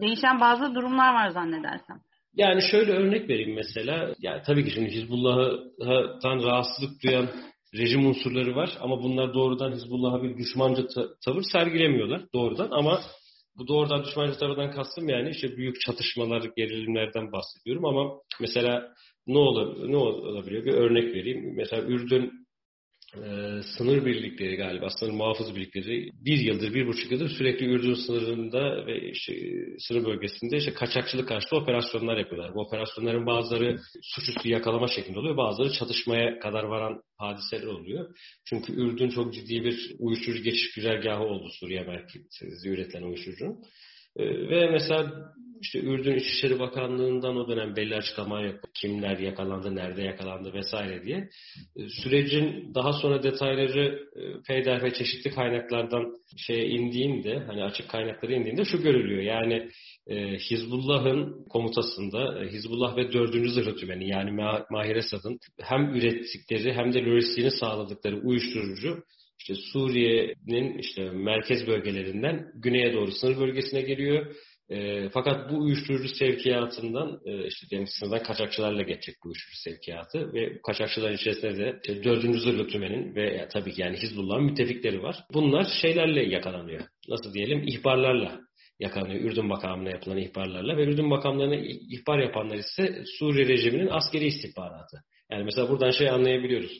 değişen 0.00 0.40
bazı 0.40 0.74
durumlar 0.74 1.14
var 1.14 1.30
zannedersem. 1.30 1.96
Yani 2.34 2.62
şöyle 2.70 2.92
örnek 2.92 3.28
vereyim 3.28 3.54
mesela. 3.54 4.14
Yani 4.18 4.42
tabii 4.46 4.64
ki 4.64 4.70
şimdi 4.70 4.90
Hizbullah'tan 4.90 6.42
rahatsızlık 6.42 7.02
duyan 7.02 7.28
rejim 7.74 8.06
unsurları 8.06 8.56
var 8.56 8.70
ama 8.80 9.02
bunlar 9.02 9.34
doğrudan 9.34 9.72
Hizbullah'a 9.72 10.22
bir 10.22 10.36
düşmancı 10.36 10.86
tavır 11.24 11.42
sergilemiyorlar 11.52 12.22
doğrudan 12.34 12.68
ama 12.70 13.00
bu 13.58 13.68
doğrudan 13.68 14.04
düşmancı 14.04 14.38
tavırdan 14.38 14.70
kastım 14.70 15.08
yani 15.08 15.30
işte 15.30 15.56
büyük 15.56 15.80
çatışmalar, 15.80 16.50
gerilimlerden 16.56 17.32
bahsediyorum 17.32 17.84
ama 17.84 18.20
mesela 18.40 18.94
ne 19.26 19.38
olur 19.38 19.88
ne 19.92 19.96
olabiliyor? 19.96 20.64
Bir 20.64 20.72
örnek 20.72 21.14
vereyim. 21.14 21.54
Mesela 21.56 21.82
Ürdün 21.82 22.41
e, 23.16 23.62
sınır 23.62 24.06
birlikleri 24.06 24.56
galiba, 24.56 24.90
sınır 24.90 25.10
muhafız 25.10 25.56
birlikleri 25.56 26.10
bir 26.24 26.38
yıldır, 26.38 26.74
bir 26.74 26.86
buçuk 26.86 27.12
yıldır 27.12 27.28
sürekli 27.28 27.66
Ürdün 27.66 27.94
sınırında 27.94 28.86
ve 28.86 29.10
işte 29.10 29.32
sınır 29.78 30.04
bölgesinde 30.04 30.56
işte 30.56 30.74
kaçakçılık 30.74 31.28
karşıtı 31.28 31.56
operasyonlar 31.56 32.16
yapıyorlar. 32.16 32.54
Bu 32.54 32.60
operasyonların 32.60 33.26
bazıları 33.26 33.78
suçüstü 34.02 34.48
yakalama 34.48 34.88
şeklinde 34.88 35.18
oluyor, 35.18 35.36
bazıları 35.36 35.72
çatışmaya 35.72 36.38
kadar 36.38 36.64
varan 36.64 37.02
hadiseler 37.16 37.66
oluyor. 37.66 38.14
Çünkü 38.44 38.72
Ürdün 38.72 39.08
çok 39.08 39.34
ciddi 39.34 39.64
bir 39.64 39.96
uyuşturucu 39.98 40.42
geçiş 40.42 40.74
güzergahı 40.74 41.22
oldu 41.22 41.48
Suriye 41.60 41.82
merkezli 41.82 42.68
üretilen 42.68 43.02
uyuşturucunun. 43.02 43.62
Ee, 44.16 44.24
ve 44.24 44.70
mesela 44.70 45.12
işte 45.62 45.78
Ürdün 45.78 46.14
İçişleri 46.14 46.58
Bakanlığı'ndan 46.58 47.36
o 47.36 47.48
dönem 47.48 47.76
belli 47.76 47.96
açıklama 47.96 48.40
yok. 48.40 48.60
Kimler 48.74 49.18
yakalandı, 49.18 49.74
nerede 49.74 50.02
yakalandı 50.02 50.52
vesaire 50.54 51.04
diye. 51.04 51.28
Ee, 51.76 51.88
sürecin 51.88 52.74
daha 52.74 52.92
sonra 52.92 53.22
detayları 53.22 54.08
e, 54.16 54.42
peyder 54.48 54.82
ve 54.82 54.94
çeşitli 54.94 55.30
kaynaklardan 55.30 56.16
şeye 56.36 56.66
indiğinde, 56.66 57.38
hani 57.46 57.64
açık 57.64 57.88
kaynaklara 57.88 58.32
indiğinde 58.32 58.64
şu 58.64 58.82
görülüyor. 58.82 59.22
Yani 59.22 59.68
e, 60.06 60.38
Hizbullah'ın 60.38 61.44
komutasında 61.44 62.44
e, 62.44 62.48
Hizbullah 62.48 62.96
ve 62.96 63.12
4. 63.12 63.50
Zırh 63.50 63.76
Tümeni 63.76 64.08
yani 64.08 64.30
Mahir 64.70 64.96
Esad'ın 64.96 65.38
hem 65.60 65.94
ürettikleri 65.94 66.72
hem 66.72 66.92
de 66.92 67.04
lojistliğini 67.04 67.50
sağladıkları 67.50 68.16
uyuşturucu 68.16 69.02
işte 69.38 69.54
Suriye'nin 69.54 70.78
işte 70.78 71.10
merkez 71.10 71.66
bölgelerinden 71.66 72.52
güneye 72.54 72.92
doğru 72.92 73.10
sınır 73.10 73.40
bölgesine 73.40 73.82
geliyor. 73.82 74.34
E, 74.72 75.08
fakat 75.08 75.50
bu 75.50 75.58
uyuşturucu 75.58 76.08
sevkiyatından 76.08 77.20
e, 77.26 77.46
işte 77.46 77.66
demin 77.70 77.84
sınırdan 77.84 78.22
kaçakçılarla 78.22 78.82
geçecek 78.82 79.16
bu 79.24 79.28
uyuşturucu 79.28 79.56
sevkiyatı 79.56 80.32
ve 80.32 80.54
bu 80.54 80.62
kaçakçıların 80.62 81.14
içerisinde 81.14 81.56
de 81.56 81.80
işte 81.82 82.04
4. 82.04 82.22
Zırhlı 82.22 82.80
ve 83.14 83.36
ya, 83.36 83.48
tabii 83.48 83.72
ki 83.72 83.80
yani 83.80 83.96
Hizbullah'ın 83.96 84.44
müttefikleri 84.44 85.02
var. 85.02 85.16
Bunlar 85.34 85.66
şeylerle 85.82 86.22
yakalanıyor. 86.22 86.82
Nasıl 87.08 87.34
diyelim? 87.34 87.62
ihbarlarla 87.66 88.40
yakalanıyor. 88.80 89.20
Ürdün 89.24 89.46
makamına 89.46 89.90
yapılan 89.90 90.18
ihbarlarla 90.18 90.76
ve 90.76 90.84
Ürdün 90.84 91.06
makamlarına 91.06 91.56
ihbar 91.90 92.18
yapanlar 92.18 92.56
ise 92.56 93.04
Suriye 93.18 93.48
rejiminin 93.48 93.88
askeri 93.88 94.24
istihbaratı. 94.24 94.96
Yani 95.30 95.44
mesela 95.44 95.68
buradan 95.68 95.90
şey 95.90 96.10
anlayabiliyoruz. 96.10 96.72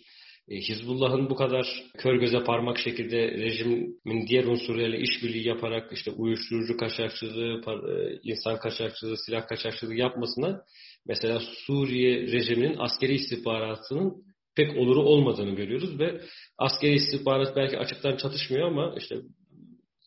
E, 0.49 0.57
Hizbullah'ın 0.57 1.31
bu 1.31 1.35
kadar 1.35 1.83
kör 1.99 2.15
göze 2.15 2.45
parmak 2.45 2.79
şekilde 2.79 3.31
rejimin 3.31 4.27
diğer 4.29 4.45
unsurlarıyla 4.45 4.99
işbirliği 4.99 5.49
yaparak 5.49 5.93
işte 5.93 6.11
uyuşturucu 6.11 6.77
kaçakçılığı, 6.77 7.61
e, 7.67 8.21
insan 8.23 8.59
kaçakçılığı, 8.59 9.17
silah 9.17 9.47
kaçakçılığı 9.47 9.95
yapmasına 9.95 10.65
mesela 11.07 11.41
Suriye 11.41 12.23
rejiminin 12.23 12.77
askeri 12.79 13.15
istihbaratının 13.15 14.25
pek 14.57 14.77
oluru 14.77 15.01
olmadığını 15.01 15.55
görüyoruz 15.55 15.99
ve 15.99 16.21
askeri 16.59 16.95
istihbarat 16.95 17.57
belki 17.57 17.79
açıktan 17.79 18.17
çatışmıyor 18.17 18.67
ama 18.67 18.95
işte 18.99 19.17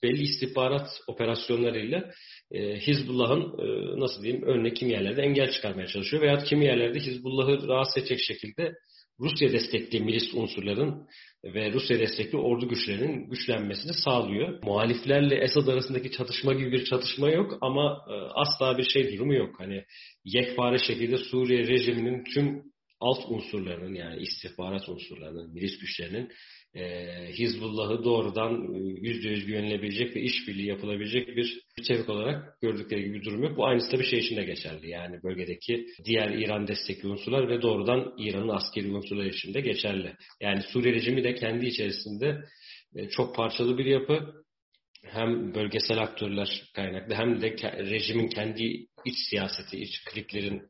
belli 0.03 0.23
istihbarat 0.23 1.01
operasyonlarıyla 1.07 2.11
e, 2.51 2.79
Hizbullah'ın 2.79 3.41
e, 3.41 3.99
nasıl 3.99 4.23
diyeyim 4.23 4.43
önüne 4.43 4.73
kimi 4.73 4.91
yerlerde 4.91 5.21
engel 5.21 5.51
çıkarmaya 5.51 5.87
çalışıyor 5.87 6.23
veya 6.23 6.37
kimi 6.37 6.65
yerlerde 6.65 6.99
Hizbullah'ı 6.99 7.67
rahatsız 7.67 7.97
edecek 7.97 8.19
şekilde 8.19 8.73
Rusya 9.19 9.53
destekli 9.53 9.99
milis 9.99 10.33
unsurların 10.33 11.07
ve 11.43 11.71
Rusya 11.73 11.99
destekli 11.99 12.37
ordu 12.37 12.69
güçlerinin 12.69 13.29
güçlenmesini 13.29 13.93
sağlıyor. 13.93 14.63
Muhaliflerle 14.63 15.35
Esad 15.35 15.67
arasındaki 15.67 16.11
çatışma 16.11 16.53
gibi 16.53 16.71
bir 16.71 16.85
çatışma 16.85 17.29
yok 17.29 17.57
ama 17.61 18.05
e, 18.09 18.13
asla 18.13 18.77
bir 18.77 18.83
şey 18.83 19.13
durumu 19.13 19.33
yok. 19.33 19.55
Hani 19.59 19.83
yekpare 20.25 20.77
şekilde 20.77 21.17
Suriye 21.17 21.67
rejiminin 21.67 22.23
tüm 22.23 22.63
alt 22.99 23.19
unsurlarının 23.29 23.93
yani 23.93 24.21
istihbarat 24.21 24.89
unsurlarının, 24.89 25.53
milis 25.53 25.79
güçlerinin 25.79 26.29
e, 26.75 26.83
Hizbullah'ı 27.33 28.03
doğrudan 28.03 28.73
e, 28.73 28.77
yüzde 29.01 29.29
yüz 29.29 29.45
güvenilebilecek 29.45 30.15
ve 30.15 30.21
işbirliği 30.21 30.67
yapılabilecek 30.67 31.27
bir 31.27 31.61
müttefik 31.77 32.09
olarak 32.09 32.61
gördükleri 32.61 33.03
gibi 33.03 33.13
bir 33.13 33.25
durum 33.25 33.43
yok. 33.43 33.57
Bu 33.57 33.65
aynısı 33.65 33.91
da 33.91 33.99
bir 33.99 34.05
şey 34.05 34.19
için 34.19 34.35
de 34.35 34.43
geçerli. 34.43 34.89
Yani 34.89 35.23
bölgedeki 35.23 35.85
diğer 36.05 36.29
İran 36.29 36.67
destekli 36.67 37.07
unsurlar 37.07 37.49
ve 37.49 37.61
doğrudan 37.61 38.13
İran'ın 38.17 38.49
askeri 38.49 38.91
unsurlar 38.91 39.25
için 39.25 39.53
de 39.53 39.61
geçerli. 39.61 40.13
Yani 40.41 40.61
Suriye 40.61 40.93
rejimi 40.93 41.23
de 41.23 41.35
kendi 41.35 41.65
içerisinde 41.65 42.41
e, 42.95 43.09
çok 43.09 43.35
parçalı 43.35 43.77
bir 43.77 43.85
yapı. 43.85 44.45
Hem 45.03 45.53
bölgesel 45.55 45.97
aktörler 45.97 46.63
kaynaklı 46.75 47.15
hem 47.15 47.41
de 47.41 47.55
rejimin 47.77 48.27
kendi 48.27 48.63
iç 49.05 49.15
siyaseti, 49.29 49.77
iç 49.77 50.03
kliklerin 50.03 50.61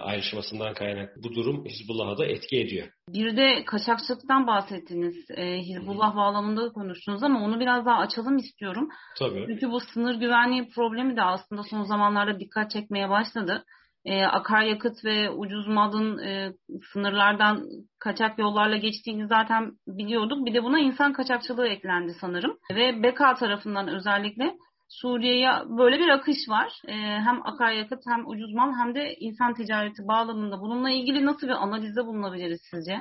ayrışmasından 0.00 0.74
kaynaklı 0.74 1.22
bu 1.22 1.34
durum 1.34 1.64
Hizbullah'a 1.64 2.18
da 2.18 2.26
etki 2.26 2.60
ediyor. 2.60 2.88
Bir 3.08 3.36
de 3.36 3.64
kaçakçılıktan 3.64 4.46
bahsettiniz. 4.46 5.30
E, 5.30 5.58
Hizbullah 5.58 6.16
bağlamında 6.16 6.72
konuştunuz 6.72 7.22
ama 7.22 7.44
onu 7.44 7.60
biraz 7.60 7.86
daha 7.86 7.98
açalım 7.98 8.36
istiyorum. 8.36 8.88
Tabii. 9.18 9.44
Çünkü 9.48 9.70
bu 9.70 9.80
sınır 9.80 10.14
güvenliği 10.14 10.68
problemi 10.68 11.16
de 11.16 11.22
aslında 11.22 11.62
son 11.62 11.82
zamanlarda 11.82 12.40
dikkat 12.40 12.70
çekmeye 12.70 13.08
başladı. 13.08 13.64
E, 14.04 14.24
akaryakıt 14.24 15.04
ve 15.04 15.30
ucuz 15.30 15.68
malın 15.68 16.18
e, 16.18 16.52
sınırlardan 16.92 17.64
kaçak 17.98 18.38
yollarla 18.38 18.76
geçtiğini 18.76 19.26
zaten 19.26 19.72
biliyorduk. 19.88 20.46
Bir 20.46 20.54
de 20.54 20.62
buna 20.62 20.80
insan 20.80 21.12
kaçakçılığı 21.12 21.68
eklendi 21.68 22.14
sanırım. 22.20 22.58
Ve 22.74 23.02
BK 23.02 23.38
tarafından 23.38 23.88
özellikle 23.88 24.54
Suriye'ye 25.00 25.48
böyle 25.78 25.98
bir 25.98 26.08
akış 26.08 26.48
var. 26.48 26.72
E, 26.88 26.92
hem 27.26 27.46
akaryakıt 27.46 28.02
hem 28.06 28.28
ucuz 28.28 28.52
mal 28.52 28.72
hem 28.80 28.94
de 28.94 29.14
insan 29.20 29.54
ticareti 29.54 30.02
bağlamında. 30.08 30.60
Bununla 30.60 30.90
ilgili 30.90 31.26
nasıl 31.26 31.46
bir 31.46 31.62
analizde 31.64 32.06
bulunabiliriz 32.06 32.60
sizce? 32.70 32.96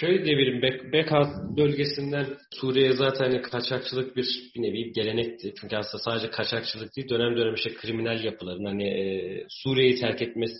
Şöyle 0.00 0.24
diyebilirim, 0.24 0.62
Bek 0.62 0.92
Beka 0.92 1.22
bölgesinden 1.56 2.26
Suriye'ye 2.50 2.92
zaten 2.92 3.24
hani 3.24 3.42
kaçakçılık 3.42 4.16
bir, 4.16 4.52
bir 4.54 4.62
nevi 4.62 4.92
gelenekti. 4.92 5.54
Çünkü 5.60 5.76
aslında 5.76 6.02
sadece 6.02 6.30
kaçakçılık 6.30 6.96
değil, 6.96 7.08
dönem 7.08 7.36
dönem 7.36 7.54
işte 7.54 7.74
kriminal 7.74 8.24
yapıların 8.24 8.64
hani 8.64 8.88
e, 8.88 9.46
Suriye'yi 9.48 10.00
terk 10.00 10.22
etmesi 10.22 10.54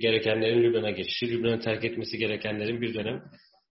gerekenlerin 0.00 0.62
Lübnan'a 0.62 0.90
geçişi, 0.90 1.30
Lübnan'ı 1.30 1.60
terk 1.60 1.84
etmesi 1.84 2.18
gerekenlerin 2.18 2.80
bir 2.80 2.94
dönem 2.94 3.22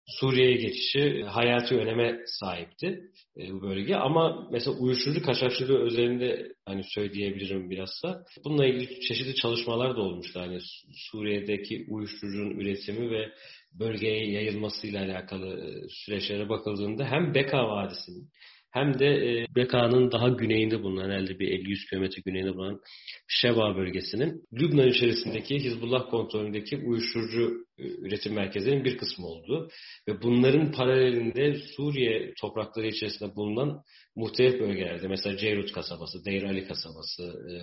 Suriye'ye 0.08 0.56
geçişi 0.56 1.22
hayati 1.22 1.74
öneme 1.74 2.18
sahipti 2.26 3.00
e, 3.36 3.52
bu 3.52 3.62
bölge. 3.62 3.96
Ama 3.96 4.48
mesela 4.52 4.76
uyuşturucu 4.76 5.22
kaçakçılığı 5.22 5.78
özelinde 5.78 6.52
hani 6.66 6.84
söyleyebilirim 6.84 7.70
bilhassa. 7.70 8.24
Bununla 8.44 8.66
ilgili 8.66 9.00
çeşitli 9.00 9.34
çalışmalar 9.34 9.96
da 9.96 10.00
olmuştu. 10.00 10.40
Hani 10.40 10.58
Suriye'deki 10.94 11.86
uyuşturucunun 11.88 12.50
üretimi 12.50 13.10
ve 13.10 13.32
bölgeye 13.72 14.30
yayılmasıyla 14.30 15.04
alakalı 15.04 15.46
e, 15.46 15.88
süreçlere 15.88 16.48
bakıldığında 16.48 17.04
hem 17.04 17.34
Beka 17.34 17.68
Vadisi'nin 17.68 18.28
hem 18.70 18.98
de 18.98 19.06
e, 19.06 19.46
Beka'nın 19.56 20.12
daha 20.12 20.28
güneyinde 20.28 20.82
bulunan 20.82 21.10
herhalde 21.10 21.38
bir 21.38 21.48
50-100 21.48 21.90
kilometre 21.90 22.22
güneyinde 22.24 22.54
bulunan 22.54 22.80
Şeva 23.28 23.76
bölgesinin 23.76 24.42
Lübnan 24.52 24.88
içerisindeki 24.88 25.58
Hizbullah 25.58 26.10
kontrolündeki 26.10 26.76
uyuşturucu 26.76 27.66
e, 27.78 27.82
üretim 27.82 28.34
merkezlerinin 28.34 28.84
bir 28.84 28.98
kısmı 28.98 29.26
oldu. 29.26 29.68
Ve 30.08 30.22
bunların 30.22 30.72
paralelinde 30.72 31.54
Suriye 31.54 32.32
toprakları 32.40 32.86
içerisinde 32.86 33.36
bulunan 33.36 33.82
muhtelif 34.16 34.60
bölgelerde 34.60 35.08
mesela 35.08 35.36
Ceyrut 35.36 35.72
kasabası, 35.72 36.24
Deir 36.24 36.42
Ali 36.42 36.66
kasabası, 36.66 37.22
e, 37.22 37.56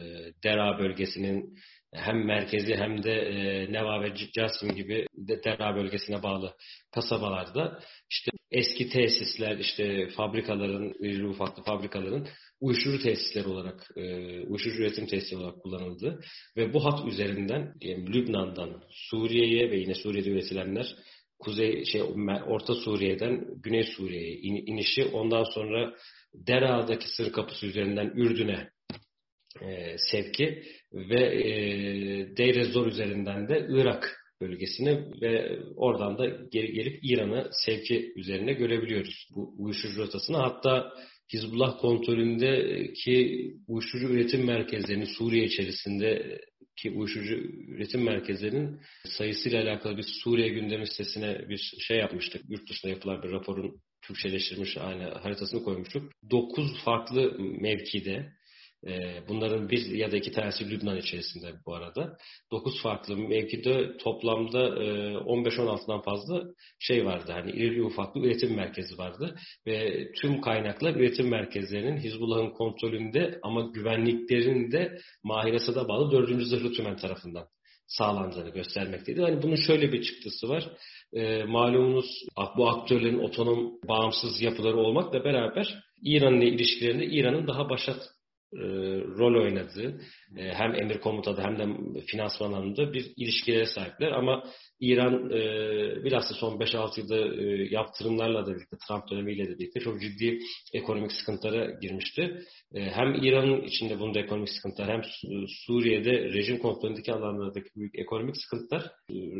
Dera 0.44 0.80
bölgesinin 0.80 1.56
hem 1.96 2.26
merkezi 2.26 2.76
hem 2.76 3.04
de 3.04 3.12
e, 3.12 3.74
Neva 3.74 4.02
ve 4.02 4.14
Casim 4.34 4.76
gibi 4.76 5.08
de 5.18 5.44
Dera 5.44 5.76
bölgesine 5.76 6.24
bağlı 6.24 6.54
kasabalarda 6.92 7.80
işte 8.12 8.32
eski 8.52 8.90
tesisler, 8.90 9.58
işte 9.58 10.10
fabrikaların, 10.10 10.94
iri 11.00 11.28
ufaklı 11.28 11.64
fabrikaların 11.64 12.28
uyuşturucu 12.62 13.04
tesisleri 13.04 13.48
olarak, 13.48 13.88
e, 13.96 14.04
uyuşturucu 14.42 14.82
üretim 14.82 15.06
tesisleri 15.06 15.42
olarak 15.42 15.64
kullanıldı. 15.64 16.20
Ve 16.58 16.74
bu 16.74 16.86
hat 16.86 17.08
üzerinden 17.08 17.74
yani 17.82 18.14
Lübnan'dan 18.14 18.84
Suriye'ye 18.90 19.72
ve 19.72 19.78
yine 19.78 19.94
Suriye'de 19.96 20.30
üretilenler 20.30 20.96
Kuzey 21.40 21.86
şey 21.86 22.02
Orta 22.48 22.76
Suriye'den 22.76 23.46
Güney 23.64 23.84
Suriye'ye 23.84 24.36
inişi 24.42 25.06
ondan 25.06 25.44
sonra 25.44 25.94
Dera'daki 26.34 27.10
sır 27.10 27.32
kapısı 27.32 27.66
üzerinden 27.66 28.12
Ürdün'e 28.16 28.70
e, 29.62 29.98
sevki 29.98 30.64
ve 30.94 31.22
e, 31.22 31.50
Deir 32.38 32.64
Zor 32.64 32.88
üzerinden 32.88 33.50
de 33.50 33.68
Irak 33.70 34.26
bölgesine 34.42 35.04
ve 35.22 35.60
oradan 35.76 36.18
da 36.18 36.26
geri 36.52 36.74
gelip 36.74 37.00
İran'ı 37.04 37.50
sevki 37.52 38.14
üzerine 38.16 38.54
görebiliyoruz 38.54 39.28
bu 39.36 39.56
uyuşturucu 39.58 40.02
rotasını. 40.02 40.38
Hatta 40.38 40.94
Hizbullah 41.34 41.78
kontrolündeki 41.82 43.52
uyuşturucu 43.68 44.08
üretim 44.08 44.46
merkezlerinin 44.46 45.18
Suriye 45.18 45.46
içerisinde 45.46 46.40
ki 46.76 46.92
uyuşturucu 46.92 47.36
üretim 47.68 48.04
merkezlerinin 48.04 48.80
sayısıyla 49.06 49.64
alakalı 49.64 49.98
bir 49.98 50.06
Suriye 50.24 50.48
gündemi 50.48 50.88
sitesine 50.88 51.50
bir 51.50 51.74
şey 51.80 51.98
yapmıştık. 51.98 52.42
Yurt 52.50 52.70
dışında 52.70 52.92
yapılan 52.92 53.24
bir 53.24 53.32
raporun 53.32 53.82
Türkçeleştirilmiş 54.02 54.78
aynı 54.78 55.04
haritasını 55.04 55.64
koymuştuk. 55.64 56.12
9 56.32 56.84
farklı 56.84 57.36
mevkide 57.40 58.32
bunların 59.30 59.70
bir 59.70 59.86
ya 59.86 60.12
da 60.12 60.18
iki 60.18 60.32
tanesi 60.32 60.70
Lübnan 60.70 60.98
içerisinde 60.98 61.54
bu 61.66 61.76
arada. 61.76 62.18
9 62.52 62.82
farklı 62.82 63.18
mevkide 63.18 63.98
toplamda 63.98 64.60
15-16'dan 64.60 66.00
e, 66.00 66.04
fazla 66.04 66.44
şey 66.80 67.06
vardı. 67.06 67.32
Hani 67.32 67.52
irili 67.52 67.84
ufaklı 67.84 68.22
üretim 68.22 68.56
merkezi 68.56 68.98
vardı. 68.98 69.36
Ve 69.68 70.08
tüm 70.22 70.42
kaynaklar 70.42 70.96
üretim 70.96 71.30
merkezlerinin 71.30 71.98
Hizbullah'ın 71.98 72.50
kontrolünde 72.50 73.40
ama 73.44 73.62
güvenliklerinde 73.62 74.98
Mahir 75.24 75.54
bağlı 75.88 76.12
4. 76.12 76.44
Zırhlı 76.44 76.74
Tümen 76.74 76.96
tarafından 76.96 77.48
sağlandığını 77.88 78.50
göstermekteydi. 78.50 79.22
Hani 79.22 79.42
bunun 79.42 79.56
şöyle 79.56 79.92
bir 79.92 80.04
çıktısı 80.04 80.50
var. 80.50 80.70
E, 81.14 81.44
malumunuz 81.44 82.24
bu 82.58 82.70
aktörlerin 82.70 83.20
otonom 83.20 83.74
bağımsız 83.88 84.42
yapıları 84.42 84.78
olmakla 84.78 85.24
beraber 85.24 85.84
İran 86.02 86.42
ile 86.42 86.50
ilişkilerinde 86.50 87.06
İran'ın 87.06 87.48
daha 87.48 87.70
başat 87.70 88.15
e, 88.56 88.66
rol 89.18 89.44
oynadığı 89.44 90.02
e, 90.38 90.54
hem 90.54 90.76
emir 90.76 91.00
komutada 91.00 91.44
hem 91.44 91.58
de 91.60 91.66
finansman 92.02 92.54
anlamında 92.54 92.94
bir 92.94 93.14
ilişkilere 93.18 93.66
sahipler 93.66 94.12
ama 94.12 94.44
İran 94.80 95.30
e, 95.30 96.04
bilhassa 96.04 96.34
son 96.34 96.60
5-6 96.60 97.00
yılda 97.00 97.42
e, 97.42 97.68
yaptırımlarla 97.72 98.46
da 98.46 98.56
birlikte 98.56 98.78
Trump 98.88 99.12
dönemiyle 99.12 99.50
de 99.50 99.60
birlikte 99.60 99.80
çok 99.80 100.02
ciddi 100.02 100.40
ekonomik 100.74 101.12
sıkıntılara 101.12 101.72
girmişti. 101.82 102.42
Hem 102.76 103.14
İran'ın 103.24 103.62
içinde 103.62 104.00
bunda 104.00 104.20
ekonomik 104.20 104.50
sıkıntılar 104.50 104.90
hem 104.90 105.02
Suriye'de 105.48 106.12
rejim 106.12 106.58
kontrolündeki 106.58 107.14
alanlardaki 107.14 107.70
büyük 107.76 108.00
ekonomik 108.00 108.36
sıkıntılar 108.38 108.92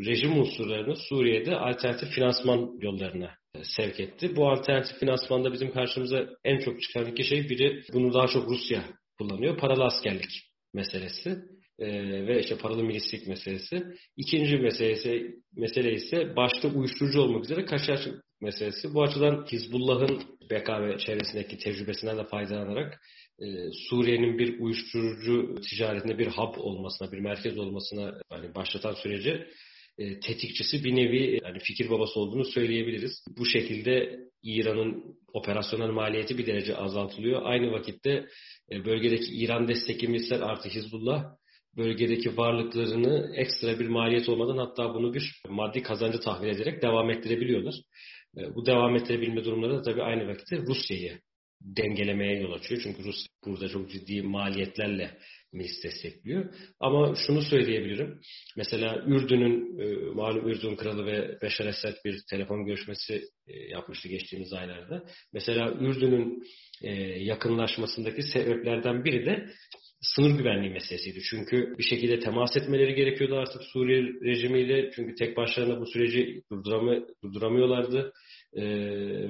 rejim 0.06 0.38
unsurlarını 0.38 0.96
Suriye'de 0.96 1.56
alternatif 1.56 2.08
finansman 2.08 2.78
yollarına 2.80 3.30
sevk 3.62 4.00
etti. 4.00 4.36
Bu 4.36 4.50
alternatif 4.50 4.98
finansmanda 4.98 5.52
bizim 5.52 5.72
karşımıza 5.72 6.26
en 6.44 6.58
çok 6.58 6.82
çıkan 6.82 7.06
iki 7.06 7.24
şey 7.24 7.48
biri 7.48 7.82
bunu 7.92 8.14
daha 8.14 8.26
çok 8.26 8.50
Rusya 8.50 8.84
kullanıyor. 9.18 9.58
Paralı 9.58 9.84
askerlik 9.84 10.30
meselesi 10.74 11.38
e, 11.78 11.86
ve 12.26 12.40
işte 12.40 12.58
paralı 12.58 12.84
milislik 12.84 13.26
meselesi. 13.26 13.82
İkinci 14.16 14.56
meselesi, 14.56 15.36
mesele 15.56 15.92
ise 15.92 16.36
başta 16.36 16.68
uyuşturucu 16.68 17.20
olmak 17.20 17.44
üzere 17.44 17.64
kaçak 17.64 18.08
meselesi. 18.40 18.94
Bu 18.94 19.02
açıdan 19.02 19.46
Hizbullah'ın 19.52 20.22
BK 20.50 20.68
ve 20.68 20.98
çevresindeki 20.98 21.58
tecrübesinden 21.58 22.18
de 22.18 22.24
faydalanarak 22.24 23.00
e, 23.40 23.46
Suriye'nin 23.88 24.38
bir 24.38 24.60
uyuşturucu 24.60 25.54
ticaretinde 25.54 26.18
bir 26.18 26.26
hub 26.26 26.54
olmasına, 26.58 27.12
bir 27.12 27.18
merkez 27.18 27.58
olmasına 27.58 28.20
hani 28.28 28.54
başlatan 28.54 28.94
sürece 28.94 29.46
e, 29.98 30.20
tetikçisi 30.20 30.84
bir 30.84 30.96
nevi 30.96 31.40
yani 31.44 31.58
fikir 31.58 31.90
babası 31.90 32.20
olduğunu 32.20 32.44
söyleyebiliriz. 32.44 33.24
Bu 33.38 33.46
şekilde 33.46 34.20
İran'ın 34.42 35.16
operasyonel 35.32 35.90
maliyeti 35.90 36.38
bir 36.38 36.46
derece 36.46 36.76
azaltılıyor. 36.76 37.42
Aynı 37.44 37.72
vakitte 37.72 38.26
bölgedeki 38.70 39.32
İran 39.32 39.68
destekli 39.68 40.08
milisler 40.08 40.40
artı 40.40 40.68
Hizbullah 40.68 41.36
bölgedeki 41.76 42.36
varlıklarını 42.36 43.32
ekstra 43.36 43.78
bir 43.78 43.86
maliyet 43.86 44.28
olmadan 44.28 44.58
hatta 44.58 44.94
bunu 44.94 45.14
bir 45.14 45.42
maddi 45.48 45.82
kazancı 45.82 46.20
tahvil 46.20 46.48
ederek 46.48 46.82
devam 46.82 47.10
ettirebiliyorlar. 47.10 47.74
E, 48.38 48.54
bu 48.54 48.66
devam 48.66 48.96
ettirebilme 48.96 49.44
durumları 49.44 49.78
da 49.78 49.82
tabii 49.82 50.02
aynı 50.02 50.28
vakitte 50.28 50.56
Rusya'yı 50.56 51.20
dengelemeye 51.60 52.40
yol 52.40 52.52
açıyor. 52.52 52.80
Çünkü 52.84 53.04
Rusya 53.04 53.28
burada 53.46 53.68
çok 53.68 53.90
ciddi 53.90 54.22
maliyetlerle 54.22 55.18
Melis 55.52 55.84
destekliyor. 55.84 56.54
Ama 56.80 57.14
şunu 57.26 57.42
söyleyebilirim. 57.42 58.20
Mesela 58.56 59.04
Ürdün'ün, 59.06 59.78
e, 59.78 60.14
malum 60.14 60.48
Ürdün 60.48 60.76
kralı 60.76 61.06
ve 61.06 61.38
Beşar 61.42 61.66
Esed 61.66 61.94
bir 62.04 62.22
telefon 62.30 62.66
görüşmesi 62.66 63.22
e, 63.46 63.52
yapmıştı 63.70 64.08
geçtiğimiz 64.08 64.52
aylarda. 64.52 65.04
Mesela 65.32 65.72
Ürdün'ün 65.72 66.42
e, 66.82 66.92
yakınlaşmasındaki 67.22 68.22
sebeplerden 68.22 69.04
biri 69.04 69.26
de 69.26 69.46
sınır 70.00 70.38
güvenliği 70.38 70.72
meselesiydi. 70.72 71.20
Çünkü 71.30 71.74
bir 71.78 71.84
şekilde 71.84 72.20
temas 72.20 72.56
etmeleri 72.56 72.94
gerekiyordu 72.94 73.36
artık 73.36 73.62
Suriye 73.62 74.02
rejimiyle. 74.02 74.90
Çünkü 74.90 75.14
tek 75.14 75.36
başlarına 75.36 75.80
bu 75.80 75.86
süreci 75.86 76.42
durduramı, 76.52 77.06
durduramıyorlardı. 77.22 78.12
Ee, 78.54 78.62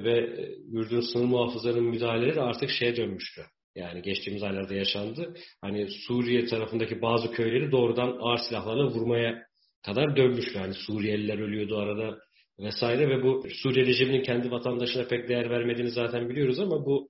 ve 0.03 0.47
Ürdün 0.73 1.01
sınır 1.01 1.25
muhafızlarının 1.25 1.83
müdahaleleri 1.83 2.41
artık 2.41 2.69
şeye 2.69 2.95
dönmüştü. 2.95 3.41
Yani 3.77 4.01
geçtiğimiz 4.01 4.43
aylarda 4.43 4.73
yaşandı. 4.73 5.33
Hani 5.61 5.87
Suriye 5.89 6.45
tarafındaki 6.45 7.01
bazı 7.01 7.31
köyleri 7.31 7.71
doğrudan 7.71 8.17
ağır 8.19 8.37
silahlarla 8.37 8.87
vurmaya 8.87 9.43
kadar 9.85 10.15
dönmüştü. 10.15 10.57
Yani 10.57 10.73
Suriyeliler 10.73 11.39
ölüyordu 11.39 11.77
arada 11.77 12.17
vesaire 12.59 13.09
ve 13.09 13.23
bu 13.23 13.43
Suriye 13.49 13.85
rejiminin 13.85 14.23
kendi 14.23 14.51
vatandaşına 14.51 15.07
pek 15.07 15.29
değer 15.29 15.49
vermediğini 15.49 15.91
zaten 15.91 16.29
biliyoruz 16.29 16.59
ama 16.59 16.85
bu 16.85 17.09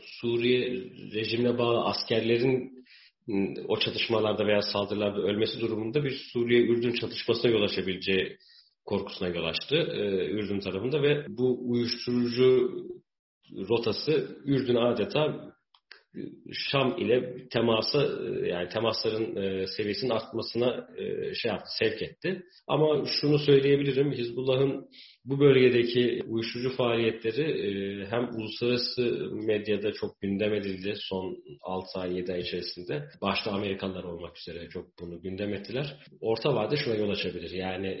Suriye 0.00 0.70
rejimine 1.14 1.58
bağlı 1.58 1.84
askerlerin 1.84 2.84
o 3.68 3.78
çatışmalarda 3.78 4.46
veya 4.46 4.62
saldırılarda 4.62 5.22
ölmesi 5.22 5.60
durumunda 5.60 6.04
bir 6.04 6.10
Suriye-Ürdün 6.32 6.92
çatışmasına 6.92 7.50
yol 7.50 7.62
açabileceği 7.62 8.36
korkusuna 8.84 9.28
yol 9.28 9.44
açtı 9.44 9.76
e, 9.76 10.26
Ürdün 10.30 10.60
tarafında 10.60 11.02
ve 11.02 11.26
bu 11.28 11.70
uyuşturucu 11.70 12.70
rotası 13.68 14.38
Ürdün 14.44 14.74
adeta 14.74 15.52
Şam 16.52 16.98
ile 16.98 17.48
temasa 17.48 18.08
yani 18.46 18.68
temasların 18.68 19.36
e, 19.36 19.66
seviyesinin 19.66 20.10
artmasına 20.10 20.88
e, 20.96 21.34
şey 21.34 21.50
yaptı, 21.50 21.68
sevk 21.78 22.02
etti. 22.02 22.42
Ama 22.66 23.04
şunu 23.20 23.38
söyleyebilirim, 23.38 24.12
Hizbullah'ın 24.12 24.88
bu 25.24 25.40
bölgedeki 25.40 26.22
uyuşturucu 26.28 26.76
faaliyetleri 26.76 27.42
e, 27.42 28.06
hem 28.06 28.28
uluslararası 28.36 29.02
medyada 29.32 29.92
çok 29.92 30.20
gündem 30.20 30.54
edildi 30.54 30.94
son 30.96 31.36
6 31.62 32.00
ay 32.00 32.16
7 32.16 32.32
ay 32.32 32.40
içerisinde. 32.40 33.08
Başta 33.22 33.50
Amerikalılar 33.50 34.04
olmak 34.04 34.38
üzere 34.38 34.68
çok 34.68 34.98
bunu 35.00 35.22
gündem 35.22 35.54
ettiler. 35.54 35.96
Orta 36.20 36.54
vade 36.54 36.76
şuna 36.76 36.94
yol 36.94 37.10
açabilir. 37.10 37.50
Yani 37.50 37.98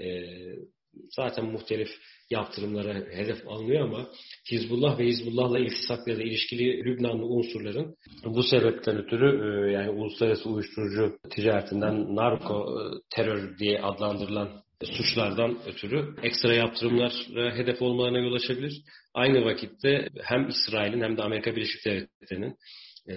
zaten 1.10 1.44
muhtelif 1.44 1.90
yaptırımlara 2.32 2.94
hedef 2.94 3.48
alınıyor 3.48 3.80
ama 3.80 4.08
Hizbullah 4.50 4.98
ve 4.98 5.04
Hizbullah'la 5.04 5.58
iltisak 5.58 6.08
ya 6.08 6.16
da 6.16 6.22
ilişkili 6.22 6.84
Lübnanlı 6.84 7.24
unsurların 7.24 7.96
bu 8.24 8.42
sebepten 8.42 8.96
ötürü 8.96 9.28
e, 9.28 9.72
yani 9.72 9.90
uluslararası 9.90 10.50
uyuşturucu 10.50 11.18
ticaretinden 11.30 12.16
narko 12.16 12.80
e, 12.80 12.82
terör 13.10 13.58
diye 13.58 13.82
adlandırılan 13.82 14.62
suçlardan 14.84 15.58
ötürü 15.66 16.14
ekstra 16.22 16.54
yaptırımlara 16.54 17.54
hedef 17.56 17.82
olmalarına 17.82 18.18
yol 18.18 18.34
açabilir. 18.34 18.82
Aynı 19.14 19.44
vakitte 19.44 20.08
hem 20.22 20.48
İsrail'in 20.48 21.02
hem 21.02 21.16
de 21.16 21.22
Amerika 21.22 21.56
Birleşik 21.56 21.86
Devletleri'nin 21.86 22.56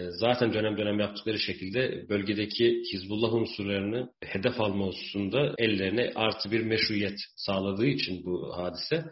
zaten 0.10 0.54
dönem 0.54 0.78
dönem 0.78 1.00
yaptıkları 1.00 1.40
şekilde 1.40 2.10
bölgedeki 2.10 2.84
Hizbullah 2.94 3.34
unsurlarını 3.34 4.14
hedef 4.24 4.62
alma 4.62 4.86
hususunda 4.86 5.56
ellerine 5.58 6.12
artı 6.16 6.52
bir 6.52 6.62
meşruiyet 6.62 7.20
sağladığı 7.36 7.86
için 7.86 8.26
bu 8.26 8.58
hadise 8.58 9.06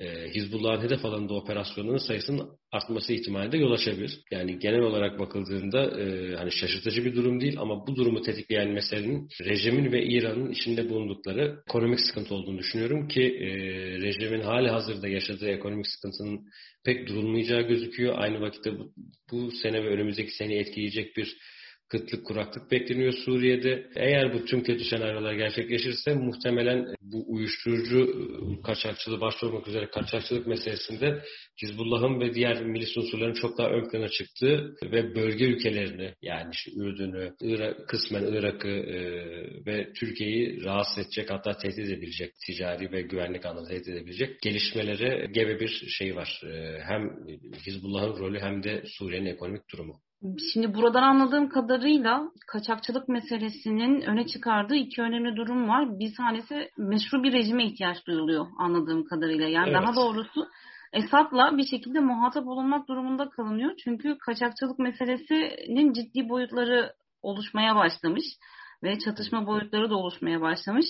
e, 0.00 0.28
Hizbullah'ın 0.34 0.82
hedef 0.82 1.04
alanında 1.04 1.34
operasyonların 1.34 2.06
sayısının 2.06 2.48
artması 2.72 3.12
ihtimali 3.12 3.52
de 3.52 3.56
yol 3.56 3.72
açabilir. 3.72 4.20
Yani 4.30 4.58
genel 4.58 4.80
olarak 4.80 5.18
bakıldığında 5.18 6.00
e, 6.00 6.34
hani 6.36 6.52
şaşırtıcı 6.52 7.04
bir 7.04 7.16
durum 7.16 7.40
değil 7.40 7.58
ama 7.58 7.86
bu 7.86 7.96
durumu 7.96 8.22
tetikleyen 8.22 8.70
meselenin 8.70 9.28
rejimin 9.44 9.92
ve 9.92 10.04
İran'ın 10.04 10.50
içinde 10.50 10.90
bulundukları 10.90 11.62
ekonomik 11.68 12.00
sıkıntı 12.00 12.34
olduğunu 12.34 12.58
düşünüyorum 12.58 13.08
ki 13.08 13.22
e, 13.22 13.48
rejimin 14.00 14.40
hali 14.40 14.68
hazırda 14.68 15.08
yaşadığı 15.08 15.48
ekonomik 15.48 15.86
sıkıntının 15.86 16.40
pek 16.84 17.08
durulmayacağı 17.08 17.62
gözüküyor. 17.62 18.14
Aynı 18.18 18.40
vakitte 18.40 18.78
bu, 18.78 18.92
bu 19.32 19.50
sene 19.50 19.84
ve 19.84 19.88
önümüzdeki 19.88 20.30
sene 20.30 20.54
etkileyecek 20.54 21.16
bir 21.16 21.36
kıtlık, 21.92 22.26
kuraklık 22.26 22.70
bekleniyor 22.70 23.12
Suriye'de. 23.12 23.86
Eğer 23.96 24.34
bu 24.34 24.44
tüm 24.44 24.62
kötü 24.62 24.84
senaryolar 24.84 25.32
gerçekleşirse 25.32 26.14
muhtemelen 26.14 26.94
bu 27.02 27.24
uyuşturucu 27.28 27.98
ıı, 27.98 28.62
kaçakçılığı 28.62 29.20
başta 29.20 29.46
olmak 29.46 29.68
üzere 29.68 29.90
kaçakçılık 29.90 30.46
meselesinde 30.46 31.22
Hizbullah'ın 31.62 32.20
ve 32.20 32.34
diğer 32.34 32.64
milis 32.64 32.96
unsurların 32.96 33.32
çok 33.32 33.58
daha 33.58 33.68
ön 33.68 33.90
plana 33.90 34.08
çıktığı 34.08 34.74
ve 34.82 35.14
bölge 35.14 35.44
ülkelerini 35.44 36.14
yani 36.22 36.50
işte 36.52 36.70
Ürdün'ü, 36.76 37.34
Irak, 37.40 37.88
kısmen 37.88 38.22
Irak'ı 38.22 38.68
e, 38.68 38.96
ve 39.66 39.92
Türkiye'yi 39.92 40.64
rahatsız 40.64 40.98
edecek 41.04 41.30
hatta 41.30 41.56
tehdit 41.56 41.78
edebilecek 41.78 42.32
ticari 42.46 42.92
ve 42.92 43.02
güvenlik 43.02 43.46
anlamında 43.46 43.70
tehdit 43.70 43.88
edebilecek 43.88 44.40
gelişmelere 44.42 45.26
gebe 45.32 45.60
bir 45.60 45.68
şey 45.98 46.16
var. 46.16 46.40
E, 46.44 46.78
hem 46.82 47.10
Hizbullah'ın 47.66 48.18
rolü 48.18 48.40
hem 48.40 48.62
de 48.62 48.82
Suriye'nin 48.86 49.26
ekonomik 49.26 49.62
durumu. 49.72 50.00
Şimdi 50.52 50.74
buradan 50.74 51.02
anladığım 51.02 51.48
kadarıyla 51.48 52.30
kaçakçılık 52.46 53.08
meselesinin 53.08 54.00
öne 54.00 54.26
çıkardığı 54.26 54.74
iki 54.74 55.02
önemli 55.02 55.36
durum 55.36 55.68
var. 55.68 55.98
Bir 55.98 56.14
tanesi 56.14 56.70
meşru 56.78 57.22
bir 57.22 57.32
rejime 57.32 57.64
ihtiyaç 57.64 58.06
duyuluyor 58.06 58.46
anladığım 58.58 59.04
kadarıyla. 59.04 59.48
Yani 59.48 59.70
evet. 59.70 59.82
daha 59.82 59.96
doğrusu 59.96 60.48
Esad'la 60.92 61.56
bir 61.58 61.66
şekilde 61.66 62.00
muhatap 62.00 62.46
olunmak 62.46 62.88
durumunda 62.88 63.28
kalınıyor. 63.28 63.70
Çünkü 63.84 64.18
kaçakçılık 64.18 64.78
meselesinin 64.78 65.92
ciddi 65.92 66.28
boyutları 66.28 66.92
oluşmaya 67.22 67.76
başlamış 67.76 68.24
ve 68.82 68.98
çatışma 68.98 69.46
boyutları 69.46 69.90
da 69.90 69.96
oluşmaya 69.96 70.40
başlamış. 70.40 70.86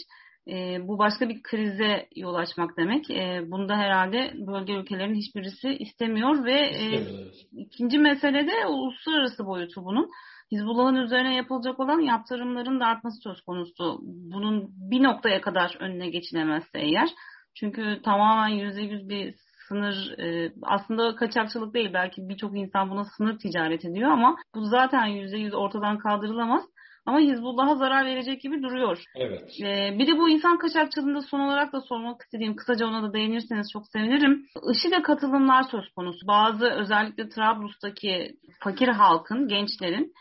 E, 0.48 0.88
bu 0.88 0.98
başka 0.98 1.28
bir 1.28 1.42
krize 1.42 2.08
yol 2.16 2.34
açmak 2.34 2.76
demek. 2.76 3.10
E, 3.10 3.50
bunda 3.50 3.76
herhalde 3.76 4.32
bölge 4.34 4.72
ülkelerinin 4.72 5.14
hiçbirisi 5.14 5.68
istemiyor 5.68 6.44
ve 6.44 6.60
e, 6.60 7.04
ikinci 7.52 7.98
mesele 7.98 8.46
de 8.46 8.66
uluslararası 8.66 9.46
boyutu 9.46 9.84
bunun. 9.84 10.10
Hizbullah'ın 10.52 10.96
üzerine 10.96 11.34
yapılacak 11.34 11.80
olan 11.80 12.00
yaptırımların 12.00 12.80
da 12.80 12.86
artması 12.86 13.20
söz 13.22 13.40
konusu. 13.40 13.98
Bunun 14.02 14.68
bir 14.90 15.02
noktaya 15.02 15.40
kadar 15.40 15.76
önüne 15.80 16.10
geçilemezse 16.10 16.78
eğer. 16.78 17.08
Çünkü 17.54 18.00
tamamen 18.04 18.48
yüzde 18.48 18.82
yüz 18.82 19.08
bir 19.08 19.34
sınır 19.68 20.18
e, 20.18 20.52
aslında 20.62 21.14
kaçakçılık 21.16 21.74
değil 21.74 21.90
belki 21.94 22.28
birçok 22.28 22.58
insan 22.58 22.90
buna 22.90 23.04
sınır 23.04 23.38
ticaret 23.38 23.84
ediyor 23.84 24.10
ama 24.10 24.36
bu 24.54 24.64
zaten 24.64 25.06
yüzde 25.06 25.36
yüz 25.36 25.54
ortadan 25.54 25.98
kaldırılamaz. 25.98 26.62
Ama 27.06 27.20
Hizbullah'a 27.20 27.74
zarar 27.74 28.04
verecek 28.06 28.40
gibi 28.40 28.62
duruyor. 28.62 28.98
Evet. 29.16 29.50
Ee, 29.62 29.98
bir 29.98 30.06
de 30.06 30.18
bu 30.18 30.28
insan 30.28 30.58
kaçakçılığında 30.58 31.20
son 31.20 31.40
olarak 31.40 31.72
da 31.72 31.80
sormak 31.80 32.22
istediğim, 32.22 32.56
kısaca 32.56 32.86
ona 32.86 33.02
da 33.02 33.12
değinirseniz 33.12 33.66
çok 33.72 33.88
sevinirim. 33.88 34.46
IŞİD'e 34.72 35.02
katılımlar 35.02 35.62
söz 35.62 35.88
konusu. 35.96 36.26
Bazı 36.26 36.66
özellikle 36.66 37.28
Trablus'taki 37.28 38.36
fakir 38.60 38.88
halkın, 38.88 39.48
gençlerin 39.48 40.12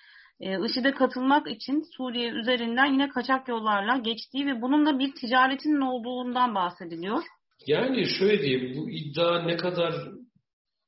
e, 0.42 0.66
IŞİD'e 0.66 0.92
katılmak 0.92 1.52
için 1.52 1.84
Suriye 1.98 2.30
üzerinden 2.30 2.94
yine 2.94 3.10
kaçak 3.10 3.48
yollarla 3.48 3.98
geçtiği 3.98 4.46
ve 4.46 4.62
bunun 4.62 4.86
da 4.86 5.00
bir 5.00 5.12
ticaretinin 5.16 5.82
olduğundan 5.82 6.56
bahsediliyor. 6.56 7.24
Yani 7.68 8.06
şöyle 8.20 8.42
diyeyim, 8.42 8.78
bu 8.78 8.90
iddia 8.90 9.42
ne 9.42 9.58
kadar 9.58 9.94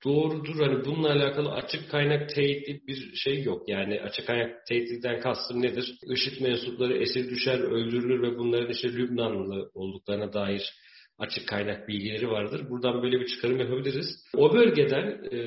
doğrudur. 0.03 0.59
Hani 0.59 0.85
bununla 0.85 1.11
alakalı 1.11 1.51
açık 1.51 1.91
kaynak 1.91 2.29
teyitli 2.29 2.87
bir 2.87 3.15
şey 3.15 3.43
yok. 3.43 3.69
Yani 3.69 4.01
açık 4.01 4.27
kaynak 4.27 4.65
teyitliden 4.65 5.19
kastım 5.19 5.61
nedir? 5.61 5.99
IŞİD 6.13 6.41
mensupları 6.41 6.97
esir 6.97 7.29
düşer, 7.29 7.59
öldürülür 7.59 8.21
ve 8.21 8.37
bunların 8.37 8.71
işte 8.71 8.93
Lübnanlı 8.93 9.71
olduklarına 9.73 10.33
dair 10.33 10.73
açık 11.17 11.47
kaynak 11.47 11.87
bilgileri 11.87 12.29
vardır. 12.29 12.69
Buradan 12.69 13.03
böyle 13.03 13.19
bir 13.19 13.27
çıkarım 13.27 13.59
yapabiliriz. 13.59 14.23
O 14.35 14.53
bölgeden 14.53 15.23
e, 15.31 15.37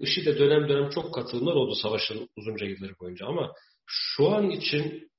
IŞİD'e 0.00 0.38
dönem 0.38 0.68
dönem 0.68 0.90
çok 0.90 1.14
katılımlar 1.14 1.54
oldu 1.54 1.74
savaşın 1.74 2.28
uzunca 2.36 2.66
yılları 2.66 2.98
boyunca 3.00 3.26
ama 3.26 3.52
şu 3.86 4.28
an 4.28 4.50
için 4.50 5.10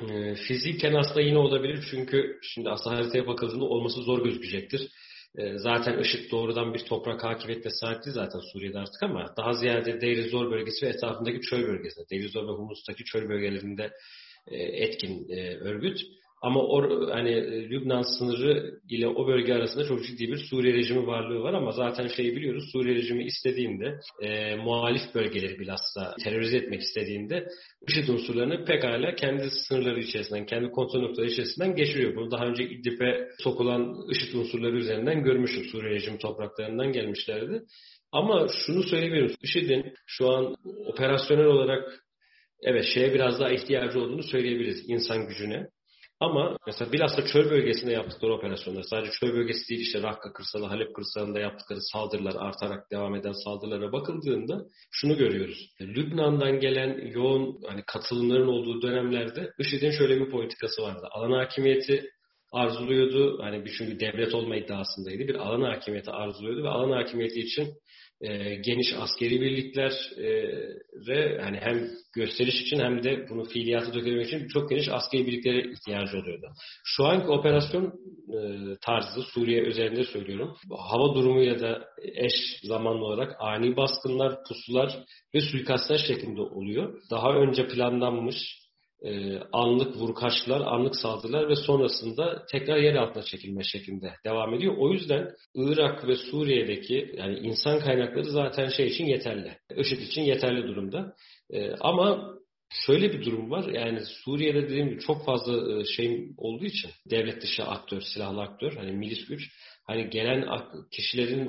e, 0.00 0.34
fiziken 0.34 0.94
aslında 0.94 1.20
yine 1.20 1.38
olabilir 1.38 1.86
çünkü 1.90 2.38
şimdi 2.42 2.70
aslında 2.70 2.96
haritaya 2.96 3.26
bakıldığında 3.26 3.64
olması 3.64 4.02
zor 4.02 4.24
gözükecektir. 4.24 4.90
Ee, 5.38 5.58
zaten 5.58 5.98
IŞİD 5.98 6.30
doğrudan 6.30 6.74
bir 6.74 6.78
toprak 6.78 7.24
hakimiyetine 7.24 7.72
sahip 7.72 8.04
değil 8.04 8.14
zaten 8.14 8.40
Suriye'de 8.52 8.78
artık 8.78 9.02
ama 9.02 9.34
daha 9.36 9.52
ziyade 9.52 10.00
Deir 10.00 10.30
Zor 10.30 10.50
bölgesi 10.50 10.86
ve 10.86 10.90
etrafındaki 10.90 11.40
çöl 11.40 11.62
bölgesinde, 11.62 12.10
Deir 12.10 12.28
Zor 12.28 12.48
ve 12.48 12.52
Humus'taki 12.52 13.04
çöl 13.04 13.28
bölgelerinde 13.28 13.92
e, 14.48 14.56
etkin 14.56 15.28
e, 15.28 15.56
örgüt. 15.56 16.00
Ama 16.44 16.60
or, 16.60 17.08
hani 17.08 17.30
e, 17.30 17.70
Lübnan 17.70 18.18
sınırı 18.18 18.80
ile 18.88 19.08
o 19.08 19.26
bölge 19.26 19.54
arasında 19.54 19.84
çok 19.84 20.04
ciddi 20.06 20.28
bir 20.28 20.36
Suriye 20.36 20.74
rejimi 20.74 21.06
varlığı 21.06 21.42
var 21.42 21.54
ama 21.54 21.70
zaten 21.70 22.08
şeyi 22.08 22.36
biliyoruz 22.36 22.64
Suriye 22.72 22.94
rejimi 22.94 23.24
istediğinde 23.24 24.00
e, 24.22 24.56
muhalif 24.56 25.14
bölgeleri 25.14 25.58
bilhassa 25.58 26.14
terörize 26.24 26.56
etmek 26.56 26.80
istediğinde 26.80 27.46
IŞİD 27.88 28.08
unsurlarını 28.08 28.64
pekala 28.64 29.14
kendi 29.14 29.50
sınırları 29.50 30.00
içerisinden, 30.00 30.46
kendi 30.46 30.70
kontrol 30.70 31.00
noktaları 31.00 31.30
içerisinden 31.30 31.76
geçiriyor. 31.76 32.16
Bunu 32.16 32.30
daha 32.30 32.46
önce 32.46 32.64
İdlib'e 32.64 33.28
sokulan 33.38 33.96
IŞİD 34.10 34.34
unsurları 34.34 34.76
üzerinden 34.76 35.24
görmüştüm. 35.24 35.64
Suriye 35.64 35.94
rejimi 35.94 36.18
topraklarından 36.18 36.92
gelmişlerdi. 36.92 37.62
Ama 38.12 38.48
şunu 38.66 38.82
söyleyebilirim. 38.82 39.36
IŞİD'in 39.42 39.94
şu 40.06 40.30
an 40.30 40.56
operasyonel 40.86 41.46
olarak 41.46 42.04
evet 42.62 42.84
şeye 42.94 43.14
biraz 43.14 43.40
daha 43.40 43.50
ihtiyacı 43.50 44.00
olduğunu 44.00 44.22
söyleyebiliriz 44.22 44.84
insan 44.88 45.28
gücüne. 45.28 45.66
Ama 46.20 46.56
mesela 46.66 46.92
bilhassa 46.92 47.26
çöl 47.26 47.50
bölgesinde 47.50 47.92
yaptıkları 47.92 48.34
operasyonlar, 48.34 48.82
sadece 48.82 49.10
çöl 49.20 49.32
bölgesi 49.32 49.68
değil 49.68 49.80
işte 49.80 50.02
Rakka 50.02 50.32
kırsalı, 50.32 50.66
Halep 50.66 50.94
kırsalında 50.94 51.40
yaptıkları 51.40 51.80
saldırılar, 51.80 52.34
artarak 52.38 52.90
devam 52.90 53.14
eden 53.14 53.44
saldırılara 53.44 53.92
bakıldığında 53.92 54.64
şunu 54.90 55.16
görüyoruz. 55.16 55.70
Lübnan'dan 55.80 56.60
gelen 56.60 57.06
yoğun 57.06 57.62
hani 57.66 57.82
katılımların 57.86 58.48
olduğu 58.48 58.82
dönemlerde 58.82 59.50
IŞİD'in 59.58 59.90
şöyle 59.90 60.20
bir 60.20 60.30
politikası 60.30 60.82
vardı. 60.82 61.08
Alan 61.10 61.32
hakimiyeti 61.32 62.10
arzuluyordu. 62.52 63.42
Hani 63.42 63.64
çünkü 63.78 64.00
devlet 64.00 64.34
olma 64.34 64.56
iddiasındaydı. 64.56 65.18
Bir 65.18 65.34
alan 65.34 65.62
hakimiyeti 65.62 66.10
arzuluyordu 66.10 66.62
ve 66.62 66.68
alan 66.68 66.90
hakimiyeti 66.90 67.40
için 67.40 67.68
e, 68.24 68.54
geniş 68.54 68.94
askeri 69.00 69.40
birlikler 69.40 69.92
e, 70.18 70.28
ve 71.08 71.38
hani 71.42 71.56
hem 71.60 71.88
gösteriş 72.14 72.62
için 72.62 72.78
hem 72.78 73.02
de 73.02 73.26
bunu 73.30 73.44
fiiliyatı 73.44 73.94
dökebilmek 73.94 74.26
için 74.26 74.48
çok 74.48 74.70
geniş 74.70 74.88
askeri 74.88 75.26
birliklere 75.26 75.72
ihtiyacı 75.72 76.18
oluyordu. 76.18 76.46
Şu 76.84 77.04
anki 77.04 77.26
operasyon 77.26 77.84
e, 77.84 78.38
tarzı 78.80 79.22
Suriye 79.22 79.60
üzerinde 79.60 80.04
söylüyorum. 80.04 80.56
Hava 80.70 81.14
durumuyla 81.14 81.60
da 81.60 81.84
eş 82.14 82.32
zamanlı 82.62 83.04
olarak 83.04 83.36
ani 83.38 83.76
baskınlar, 83.76 84.38
pusular 84.48 85.04
ve 85.34 85.40
suikastlar 85.40 85.98
şeklinde 85.98 86.40
oluyor. 86.40 87.00
Daha 87.10 87.32
önce 87.32 87.68
planlanmış 87.68 88.63
e, 89.04 89.38
anlık 89.52 89.96
vurkaçlar, 89.96 90.60
anlık 90.60 90.96
saldırılar 90.96 91.48
ve 91.48 91.56
sonrasında 91.56 92.46
tekrar 92.52 92.76
yer 92.76 92.94
altına 92.94 93.22
çekilme 93.22 93.62
şeklinde 93.64 94.12
devam 94.24 94.54
ediyor. 94.54 94.74
O 94.78 94.92
yüzden 94.92 95.30
Irak 95.54 96.08
ve 96.08 96.16
Suriye'deki 96.16 97.14
yani 97.16 97.38
insan 97.38 97.80
kaynakları 97.80 98.30
zaten 98.30 98.68
şey 98.68 98.86
için 98.86 99.04
yeterli. 99.04 99.58
IŞİD 99.76 100.00
için 100.00 100.22
yeterli 100.22 100.62
durumda. 100.68 101.14
E, 101.50 101.70
ama 101.80 102.34
şöyle 102.86 103.12
bir 103.12 103.24
durum 103.24 103.50
var. 103.50 103.68
Yani 103.68 104.00
Suriye'de 104.24 104.62
dediğim 104.62 104.88
gibi 104.88 105.00
çok 105.00 105.24
fazla 105.24 105.80
e, 105.80 105.84
şey 105.84 106.28
olduğu 106.36 106.64
için 106.64 106.90
devlet 107.10 107.42
dışı 107.42 107.62
aktör, 107.64 108.00
silahlı 108.14 108.40
aktör, 108.40 108.76
hani 108.76 108.92
milis 108.92 109.26
güç 109.26 109.50
hani 109.86 110.10
gelen 110.10 110.48
kişilerin 110.90 111.48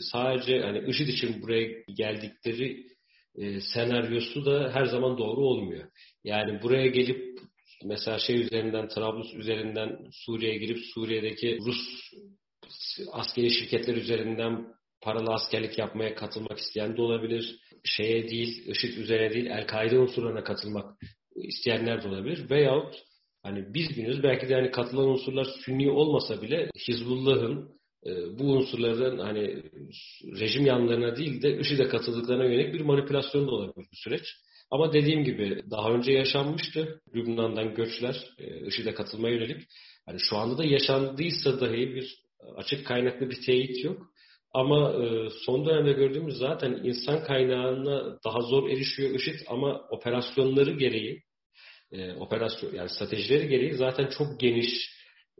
sadece 0.00 0.60
hani 0.60 0.90
IŞİD 0.90 1.08
için 1.08 1.42
buraya 1.42 1.68
geldikleri 1.96 2.88
senaryosu 3.74 4.44
da 4.44 4.70
her 4.74 4.84
zaman 4.84 5.18
doğru 5.18 5.40
olmuyor. 5.40 5.88
Yani 6.24 6.62
buraya 6.62 6.86
gelip 6.86 7.40
mesela 7.84 8.18
şey 8.18 8.40
üzerinden 8.40 8.88
Trablus 8.88 9.34
üzerinden 9.34 9.98
Suriye'ye 10.12 10.58
girip 10.58 10.78
Suriye'deki 10.94 11.58
Rus 11.66 12.12
askeri 13.12 13.50
şirketler 13.50 13.96
üzerinden 13.96 14.66
paralı 15.00 15.30
askerlik 15.30 15.78
yapmaya 15.78 16.14
katılmak 16.14 16.58
isteyen 16.58 16.96
de 16.96 17.02
olabilir. 17.02 17.56
Şeye 17.84 18.28
değil, 18.28 18.66
IŞİD 18.66 18.96
üzerine 18.96 19.34
değil, 19.34 19.46
El-Kaide 19.46 19.98
unsurlarına 19.98 20.44
katılmak 20.44 20.98
isteyenler 21.36 22.02
de 22.02 22.08
olabilir. 22.08 22.50
Veyahut 22.50 22.94
hani 23.42 23.74
biz 23.74 23.90
bilmiyoruz 23.90 24.22
belki 24.22 24.48
de 24.48 24.54
hani 24.54 24.70
katılan 24.70 25.08
unsurlar 25.08 25.44
Sünni 25.64 25.90
olmasa 25.90 26.42
bile 26.42 26.70
Hizbullah'ın 26.88 27.78
e, 28.06 28.38
bu 28.38 28.44
unsurların 28.44 29.18
hani 29.18 29.62
rejim 30.40 30.66
yanlarına 30.66 31.16
değil 31.16 31.42
de 31.42 31.58
IŞİD'e 31.58 31.88
katıldıklarına 31.88 32.44
yönelik 32.44 32.74
bir 32.74 32.80
manipülasyon 32.80 33.46
da 33.46 33.50
olabilir 33.50 33.86
bu 33.92 33.96
süreç. 33.96 34.22
Ama 34.70 34.92
dediğim 34.92 35.24
gibi 35.24 35.62
daha 35.70 35.90
önce 35.90 36.12
yaşanmıştı. 36.12 37.00
Lübnan'dan 37.14 37.74
göçler 37.74 38.34
e, 38.38 38.66
IŞİD'e 38.66 38.94
katılmaya 38.94 39.34
yönelik. 39.34 39.62
Hani 40.06 40.20
şu 40.20 40.36
anda 40.36 40.58
da 40.58 40.64
yaşandıysa 40.64 41.60
dahi 41.60 41.94
bir 41.94 42.22
açık 42.56 42.86
kaynaklı 42.86 43.30
bir 43.30 43.42
teyit 43.46 43.84
yok. 43.84 44.06
Ama 44.52 44.92
e, 44.92 45.30
son 45.44 45.66
dönemde 45.66 45.92
gördüğümüz 45.92 46.36
zaten 46.36 46.80
insan 46.84 47.24
kaynağına 47.24 48.18
daha 48.24 48.40
zor 48.40 48.70
erişiyor 48.70 49.14
IŞİD 49.14 49.40
ama 49.46 49.80
operasyonları 49.90 50.72
gereği 50.72 51.22
e, 51.92 52.12
operasyon 52.12 52.74
yani 52.74 52.88
stratejileri 52.88 53.48
gereği 53.48 53.74
zaten 53.74 54.06
çok 54.06 54.40
geniş 54.40 54.90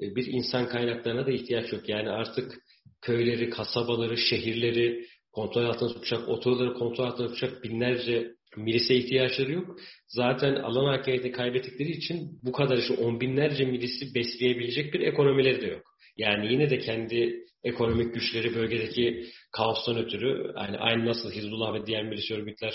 e, 0.02 0.16
bir 0.16 0.26
insan 0.26 0.68
kaynaklarına 0.68 1.26
da 1.26 1.30
ihtiyaç 1.30 1.72
yok. 1.72 1.88
Yani 1.88 2.10
artık 2.10 2.54
köyleri, 3.00 3.50
kasabaları, 3.50 4.16
şehirleri 4.16 5.06
kontrol 5.32 5.64
altına 5.64 5.88
tutacak, 5.88 6.28
otoyolları 6.28 6.74
kontrol 6.74 7.04
altına 7.04 7.26
tutacak 7.26 7.64
binlerce 7.64 8.37
milise 8.56 8.94
ihtiyaçları 8.94 9.52
yok. 9.52 9.78
Zaten 10.08 10.54
alan 10.54 10.96
hakimiyetini 10.96 11.32
kaybettikleri 11.32 11.90
için 11.90 12.40
bu 12.42 12.52
kadar 12.52 12.78
işte 12.78 12.94
on 12.94 13.20
binlerce 13.20 13.64
milisi 13.64 14.14
besleyebilecek 14.14 14.94
bir 14.94 15.00
ekonomileri 15.00 15.60
de 15.60 15.66
yok. 15.66 15.82
Yani 16.16 16.52
yine 16.52 16.70
de 16.70 16.78
kendi 16.78 17.48
ekonomik 17.64 18.14
güçleri 18.14 18.54
bölgedeki 18.54 19.24
kaostan 19.52 19.96
ötürü 19.98 20.52
yani 20.56 20.78
aynı 20.78 21.06
nasıl 21.06 21.30
Hizbullah 21.32 21.74
ve 21.74 21.86
diğer 21.86 22.04
milis 22.04 22.30
örgütler 22.30 22.74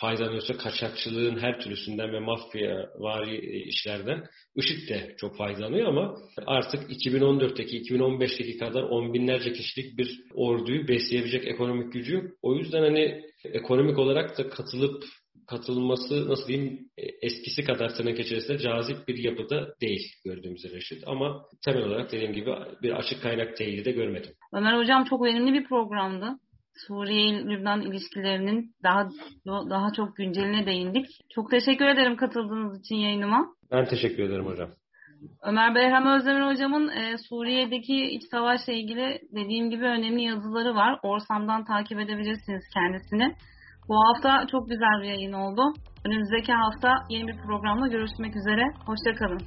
faydalanıyorsa 0.00 0.56
kaçakçılığın 0.56 1.38
her 1.38 1.60
türlüsünden 1.60 2.12
ve 2.12 2.20
mafya 2.20 2.90
vari 2.98 3.62
işlerden 3.68 4.24
IŞİD 4.54 4.88
de 4.88 5.14
çok 5.18 5.36
faydalanıyor 5.36 5.88
ama 5.88 6.16
artık 6.46 6.90
2014'teki 6.90 7.82
2015'teki 7.82 8.58
kadar 8.58 8.82
on 8.82 9.14
binlerce 9.14 9.52
kişilik 9.52 9.98
bir 9.98 10.20
orduyu 10.34 10.88
besleyebilecek 10.88 11.46
ekonomik 11.46 11.92
gücü 11.92 12.14
yok. 12.14 12.24
O 12.42 12.54
yüzden 12.54 12.82
hani 12.82 13.22
ekonomik 13.44 13.98
olarak 13.98 14.38
da 14.38 14.48
katılıp 14.48 15.04
katılması 15.48 16.28
nasıl 16.28 16.48
diyeyim 16.48 16.78
eskisi 17.22 17.64
kadar 17.64 17.94
tırnak 17.94 18.18
içerisinde 18.18 18.58
cazip 18.58 19.08
bir 19.08 19.18
yapıda 19.18 19.74
değil 19.80 20.12
gördüğümüz 20.24 20.64
Reşit. 20.74 21.02
Ama 21.06 21.42
temel 21.64 21.82
olarak 21.82 22.12
dediğim 22.12 22.32
gibi 22.32 22.50
bir 22.82 22.90
açık 22.90 23.22
kaynak 23.22 23.56
teyidi 23.56 23.84
de 23.84 23.92
görmedim. 23.92 24.30
Ömer 24.52 24.78
Hocam 24.78 25.04
çok 25.04 25.26
önemli 25.26 25.52
bir 25.52 25.64
programdı. 25.64 26.38
Suriye-Lübnan 26.86 27.80
ilişkilerinin 27.80 28.74
daha 28.82 29.08
daha 29.46 29.92
çok 29.92 30.16
günceline 30.16 30.66
değindik. 30.66 31.06
Çok 31.34 31.50
teşekkür 31.50 31.86
ederim 31.86 32.16
katıldığınız 32.16 32.80
için 32.80 32.96
yayınıma. 32.96 33.46
Ben 33.72 33.84
teşekkür 33.84 34.22
ederim 34.22 34.46
hocam. 34.46 34.68
Ömer 35.42 35.74
Behram 35.74 36.06
Özdemir 36.06 36.46
hocamın 36.46 36.88
e, 36.88 37.16
Suriye'deki 37.28 38.06
iç 38.06 38.22
savaşla 38.30 38.72
ilgili 38.72 39.20
dediğim 39.34 39.70
gibi 39.70 39.84
önemli 39.84 40.22
yazıları 40.22 40.74
var. 40.74 40.98
Orsam'dan 41.02 41.64
takip 41.64 42.00
edebilirsiniz 42.00 42.64
kendisini. 42.74 43.34
Bu 43.88 43.94
hafta 43.96 44.46
çok 44.46 44.68
güzel 44.68 45.02
bir 45.02 45.08
yayın 45.08 45.32
oldu. 45.32 45.62
Önümüzdeki 46.06 46.52
hafta 46.52 46.94
yeni 47.10 47.28
bir 47.28 47.36
programla 47.36 47.88
görüşmek 47.88 48.36
üzere. 48.36 48.62
Hoşçakalın. 48.86 49.40